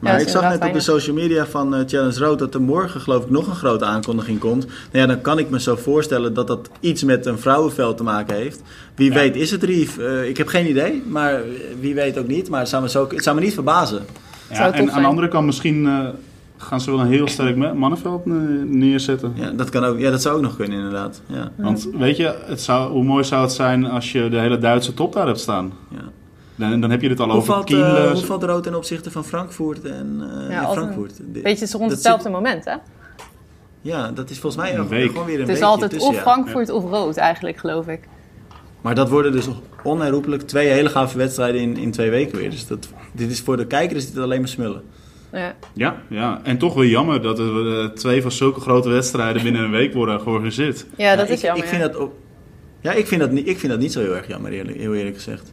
[0.00, 2.60] Maar Ja, ik zag net op de social media van eh, Challenge Road dat er
[2.60, 4.64] morgen geloof ik nog een grote aankondiging komt.
[4.66, 8.02] Nou ja, dan kan ik me zo voorstellen dat dat iets met een vrouwenveld te
[8.02, 8.62] maken heeft.
[8.94, 9.14] Wie Ja.
[9.18, 9.98] weet is het Rief.
[9.98, 11.40] Eh, ik heb geen idee, maar
[11.80, 12.48] wie weet ook niet.
[12.48, 14.02] Maar het zou me, zo, het zou me niet verbazen.
[14.50, 15.98] Ja, en aan de andere kant misschien eh,
[16.56, 18.26] gaan ze wel een heel sterk mannenveld
[18.66, 19.32] neerzetten.
[19.34, 21.22] Ja, dat, kan ook, ja, dat zou ook nog kunnen inderdaad.
[21.26, 24.58] Ja, Want weet je, het zou, hoe mooi zou het zijn als je de hele
[24.58, 25.72] Duitse top daar hebt staan.
[25.90, 25.98] ja.
[26.60, 27.84] Dan, dan heb je het al Hoe, over valt, Kiel.
[27.84, 31.18] eh, eh, hoe valt rood ten opzichte van Frankfurt en eh, ja, Frankfurt?
[31.32, 32.74] Weet je, het is rond hetzelfde zit- moment, hè?
[33.82, 35.10] Ja, dat is volgens mij Een week.
[35.10, 36.20] gewoon weer een Het is altijd tussen, of ja.
[36.22, 38.00] Frankfurt of rood eigenlijk, geloof ik.
[38.80, 39.48] Maar dat worden dus
[39.82, 42.50] onherroepelijk twee hele gave wedstrijden in, in twee weken weer.
[42.50, 44.82] Dus dat, dit is voor de kijker is dit alleen maar smullen.
[45.32, 45.54] Ja.
[45.72, 49.70] Ja, ja, en toch wel jammer dat er twee van zulke grote wedstrijden binnen een
[49.70, 50.86] week worden georganiseerd.
[50.96, 51.62] Ja, dat Ja, is ik, jammer.
[51.64, 51.88] Ik vind ja.
[51.88, 52.12] dat ook,
[52.80, 54.94] ja, ik vind dat, niet, ik vind dat niet zo heel erg jammer, eerlijk, heel
[54.94, 55.52] eerlijk gezegd.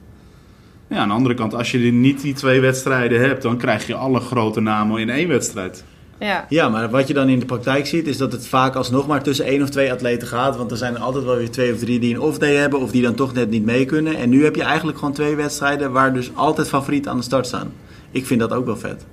[0.89, 3.88] Ja, aan de andere kant, als je die- niet die twee wedstrijden hebt, dan krijg
[3.88, 5.84] je alle grote namen in één wedstrijd.
[6.19, 6.45] Ja.
[6.50, 9.23] Ja, maar wat je dan in de praktijk ziet, is dat het vaak alsnog maar
[9.23, 10.58] tussen één of twee atleten gaat.
[10.58, 12.91] Want er zijn er altijd wel weer twee of drie die een off-day hebben of
[12.91, 14.15] die dan toch net niet mee kunnen.
[14.15, 17.45] En nu heb je eigenlijk gewoon twee wedstrijden waar dus altijd favorieten aan de start
[17.47, 17.71] staan.
[18.12, 19.06] Ik vind dat ook wel vet.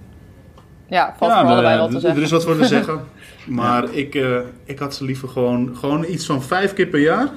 [0.89, 2.23] Ja, valt ja, voor de- allebei wat te er zeggen.
[2.23, 3.01] is wat voor te zeggen.
[3.47, 7.29] Maar ik, eh, ik had ze liever gewoon, gewoon iets van vijf keer per jaar.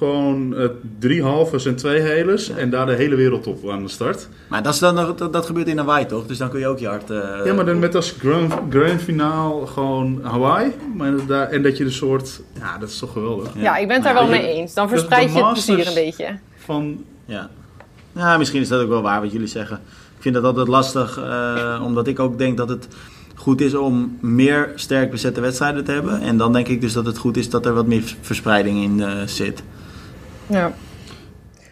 [0.00, 0.66] Gewoon eh,
[0.98, 2.48] drie halves en twee heles.
[2.50, 4.28] En daar de hele wereldtop aan de start.
[4.48, 6.26] Maar dat, is dan nog, dat, dat gebeurt in Hawaii toch?
[6.26, 7.10] Dus dan kun je ook je hart...
[7.10, 10.72] eh, ja, maar dan met als grand, grand finaal gewoon Hawaii.
[10.96, 12.40] Maar daar, en dat je de soort...
[12.58, 13.48] Ja, dat is toch geweldig.
[13.54, 14.74] Ja, ik ben het daar wel mee eens.
[14.74, 16.38] Dan verspreid de je het plezier een beetje.
[16.56, 17.48] Van, Ja.
[18.12, 19.76] ja, misschien is dat ook wel waar wat jullie zeggen.
[20.16, 22.88] Ik vind dat altijd lastig, eh, omdat ik ook denk dat het
[23.34, 26.20] goed is om meer sterk bezette wedstrijden te hebben.
[26.20, 29.28] En dan denk ik dus dat het goed is dat er wat meer verspreiding in
[29.28, 29.62] zit.
[30.50, 30.58] Ja.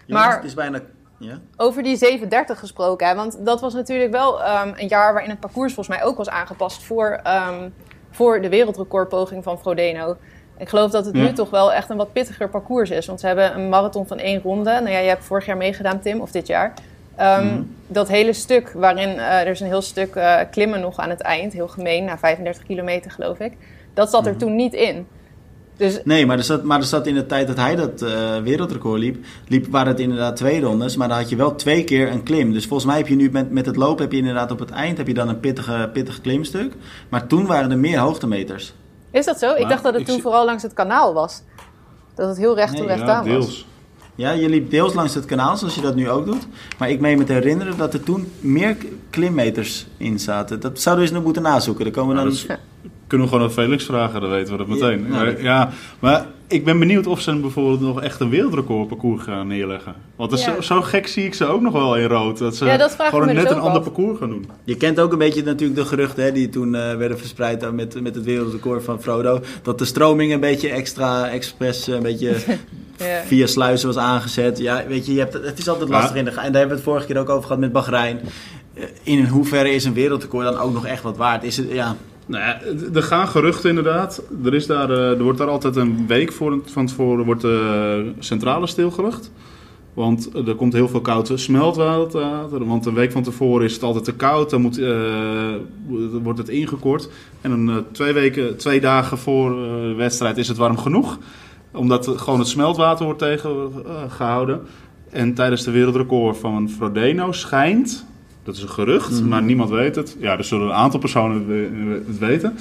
[0.06, 0.80] Jongens, Maar- Het is bijna...
[1.18, 1.38] Ja?
[1.56, 5.40] Over die 730 gesproken, hè, want dat was natuurlijk wel ehm, een jaar waarin het
[5.40, 7.68] parcours volgens mij ook was aangepast voor, ehm,
[8.10, 10.16] voor de wereldrecordpoging van Frodeno.
[10.58, 11.22] Ik geloof dat het Ja.
[11.22, 13.06] nu toch wel echt een wat pittiger parcours is.
[13.06, 14.70] Want ze hebben een marathon van één ronde.
[14.70, 16.72] Nou ja, jij hebt vorig jaar meegedaan, Tim, of dit jaar.
[17.16, 17.62] Ehm, Mhm.
[17.86, 21.20] Dat hele stuk waarin eh, er is een heel stuk eh, klimmen nog aan het
[21.20, 23.52] eind, heel gemeen, na 35 kilometer geloof ik.
[23.94, 24.40] Dat zat er Mhm.
[24.40, 25.06] toen niet in.
[25.78, 28.38] Dus Nee, maar er, zat, maar er zat in de tijd dat hij dat eh,
[28.42, 30.96] wereldrecord liep, liep, waren het inderdaad twee rondes.
[30.96, 32.52] Maar dan had je wel twee keer een klim.
[32.52, 34.70] Dus volgens mij heb je nu met, met het lopen heb je inderdaad op het
[34.70, 36.72] eind heb je dan een pittige, pittig klimstuk.
[37.08, 38.74] Maar toen waren er meer hoogtemeters.
[39.10, 39.54] is dat zo?
[39.54, 41.42] ik dacht dat het toen zie- vooral langs het kanaal was.
[42.14, 43.32] Dat het heel recht toe Nee, recht ja, aan was.
[43.32, 43.66] deels.
[44.14, 46.46] Ja, je liep deels langs het kanaal, zoals je dat nu ook doet.
[46.78, 48.76] Maar ik meen me te herinneren dat er toen meer
[49.10, 50.60] klimmeters in zaten.
[50.60, 51.84] Dat zouden we eens nog moeten nazoeken.
[51.84, 52.46] Daar komen we Nou, dan...
[52.46, 55.06] dat is Kunnen we gewoon aan Felix vragen, dan weten we dat meteen.
[55.10, 59.22] Ja, nou, Ja, maar ik ben benieuwd of ze bijvoorbeeld nog echt een wereldrecord parcours
[59.22, 59.94] gaan neerleggen.
[60.16, 60.54] Want dat is Ja.
[60.54, 62.38] zo, zo gek zie ik ze ook nog wel in rood.
[62.38, 64.50] Dat ze Ja, dat gewoon me net dus een ander parcours gaan doen.
[64.64, 68.00] Je kent ook een beetje natuurlijk de geruchten hè, die toen eh, werden verspreid met,
[68.02, 69.40] met het wereldrecord van Frodo.
[69.62, 72.34] Dat de stroming een beetje extra expres, eh, een beetje
[72.96, 73.22] Ja.
[73.26, 74.58] via sluizen was aangezet.
[74.58, 75.94] Ja, weet je, je hebt, het is altijd Ja.
[75.94, 78.20] lastig in de En daar hebben we het vorige keer ook over gehad met Bahrein.
[78.74, 81.42] Eh, In hoeverre is een wereldrecord dan ook nog echt wat waard?
[81.44, 81.96] Is het, ja,
[82.28, 82.42] Nou
[82.94, 84.22] er gaan geruchten inderdaad.
[84.44, 88.12] Er, is daar, eh, er wordt daar altijd een week voor, van tevoren wordt de
[88.18, 89.30] centrale stilgelegd.
[89.98, 92.64] Want er komt heel veel koud smeltwater.
[92.66, 94.50] Want een week van tevoren is het altijd te koud.
[94.50, 95.54] Dan moet, eh,
[96.22, 97.08] wordt het ingekort.
[97.40, 101.18] En eh, twee, weken, twee dagen voor eh, de wedstrijd is het warm genoeg.
[101.72, 104.60] Omdat gewoon het smeltwater wordt tegengehouden.
[105.10, 108.06] en tijdens de wereldrecord van Frodeno schijnt...
[108.48, 110.16] Dat is een gerucht, maar niemand weet het.
[110.18, 112.58] Ja, er zullen een aantal personen het we- het weten.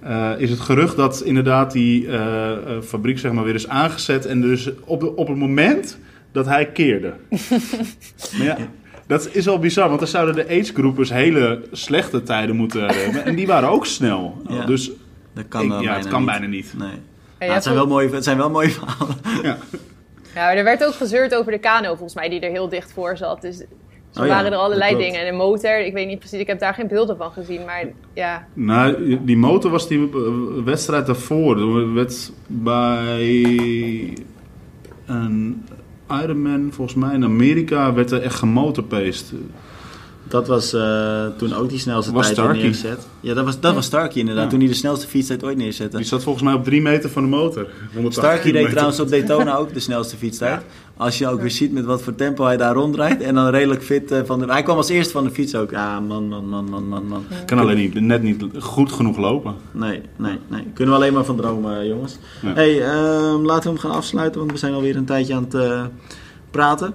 [0.00, 4.26] Eh, is het gerucht dat inderdaad die eh, eh, fabriek zeg maar, weer is aangezet.
[4.26, 5.98] En dus op, de- op het moment
[6.32, 7.12] dat hij keerde.
[8.36, 8.56] maar ja,
[9.06, 13.24] dat is al bizar, want dan zouden de agegroepers hele slechte tijden moeten hebben.
[13.24, 14.42] En die waren ook snel.
[14.48, 14.64] Ja.
[14.66, 14.90] Dus
[15.34, 16.28] dat kan ik- ja, het bijna kan niet.
[16.30, 16.74] bijna niet.
[16.78, 17.48] Nee.
[17.50, 19.16] Het, zijn wel mooie, het zijn wel mooie verhalen.
[20.34, 23.16] Ja, er werd ook gezeurd over de kano, volgens mij, die er heel dicht voor
[23.16, 23.40] zat.
[23.40, 23.62] Dus
[24.10, 25.20] zo Oh ja, waren er allerlei dingen.
[25.20, 27.64] En de motor, ik weet niet precies, ik heb daar geen beelden van gezien.
[27.64, 27.84] Maar
[28.14, 30.18] ja, Nou, die motor was die eh,
[30.64, 31.58] wedstrijd daarvoor.
[31.58, 34.16] Er werd bij
[35.06, 35.64] een
[36.22, 39.32] Ironman, volgens mij in Amerika, werd er echt gemotorpaced.
[40.28, 42.62] Dat was eh, toen ook die snelste Was tijd Starkey.
[42.62, 43.08] neergezet.
[43.20, 44.44] Ja, dat was, dat was Starkey inderdaad.
[44.44, 44.50] Ja.
[44.50, 45.96] Toen hij de snelste fietstijd ooit neerzette.
[45.96, 47.66] Die zat volgens mij op drie meter van de motor.
[47.94, 48.70] 180 Starkey kilometer.
[48.70, 50.62] trouwens op Daytona ook de snelste fietstijd.
[50.98, 53.22] Als je ook weer ziet met wat voor tempo hij daar rondrijdt.
[53.22, 54.46] En dan redelijk fit eh, van de...
[54.46, 55.70] Hij kwam als eerste van de fiets ook.
[55.70, 57.24] Ja, man, man, man, man, man, man.
[57.46, 59.54] Kan alleen niet, net niet goed genoeg lopen.
[59.72, 60.62] Nee, nee, nee.
[60.74, 62.18] Kunnen we alleen maar van dromen, eh, jongens.
[62.42, 62.52] Ja.
[62.54, 65.54] hey, ehm, laten we hem gaan afsluiten, want we zijn alweer een tijdje aan het
[65.54, 65.84] eh,
[66.50, 66.94] praten.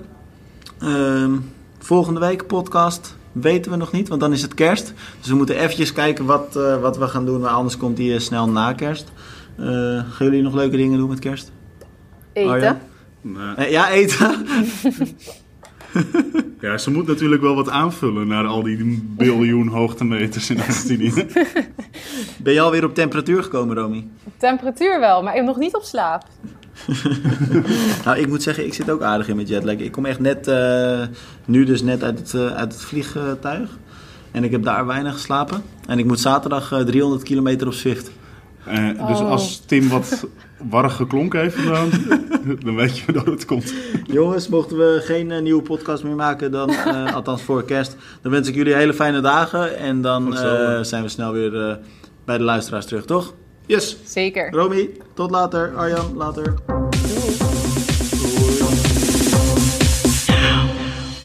[0.80, 1.32] Ehm,
[1.80, 4.93] volgende week podcast weten we nog niet, want dan is het kerst.
[5.20, 8.14] Dus we moeten eventjes kijken wat, eh, wat we gaan doen, maar anders komt die
[8.14, 9.12] eh, snel na kerst.
[9.56, 11.51] Eh, gaan jullie nog leuke dingen doen met kerst?
[12.34, 12.51] eten.
[12.51, 12.78] Arjan?
[13.57, 14.45] Eh, ja, eten.
[16.61, 21.28] ja, ze moet natuurlijk wel wat aanvullen naar al die biljoen hoogtemeters in Argentinië.
[22.38, 24.07] Ben je alweer op temperatuur gekomen, Romy?
[24.38, 26.24] Temperatuur wel, maar ik heb nog niet op slaap.
[28.05, 29.76] Nou, ik moet zeggen, ik zit ook aardig in met jetlag.
[29.76, 31.01] Ik kom echt net, eh,
[31.45, 33.69] nu dus net uit het, eh, uit het vliegtuig.
[34.32, 35.61] En ik heb daar weinig geslapen.
[35.88, 38.11] En ik moet zaterdag eh, 300 kilometer op Zwift.
[38.65, 39.30] Eh, dus Oh.
[39.30, 40.28] als Tim wat
[40.70, 41.89] warrig geklonken heeft dan,
[42.66, 43.74] dan weet je dat het komt.
[44.05, 48.32] Jongens, mochten we geen eh, nieuwe podcast meer maken, dan, eh, althans voor kerst, dan
[48.32, 49.78] wens ik jullie hele fijne dagen.
[49.78, 51.76] En dan eh, zijn we snel weer eh,
[52.26, 53.34] bij de luisteraars terug, toch?
[53.66, 53.97] Yes!
[54.03, 54.51] Zeker.
[54.51, 55.76] Romy, tot later.
[55.76, 56.53] Arjan, later.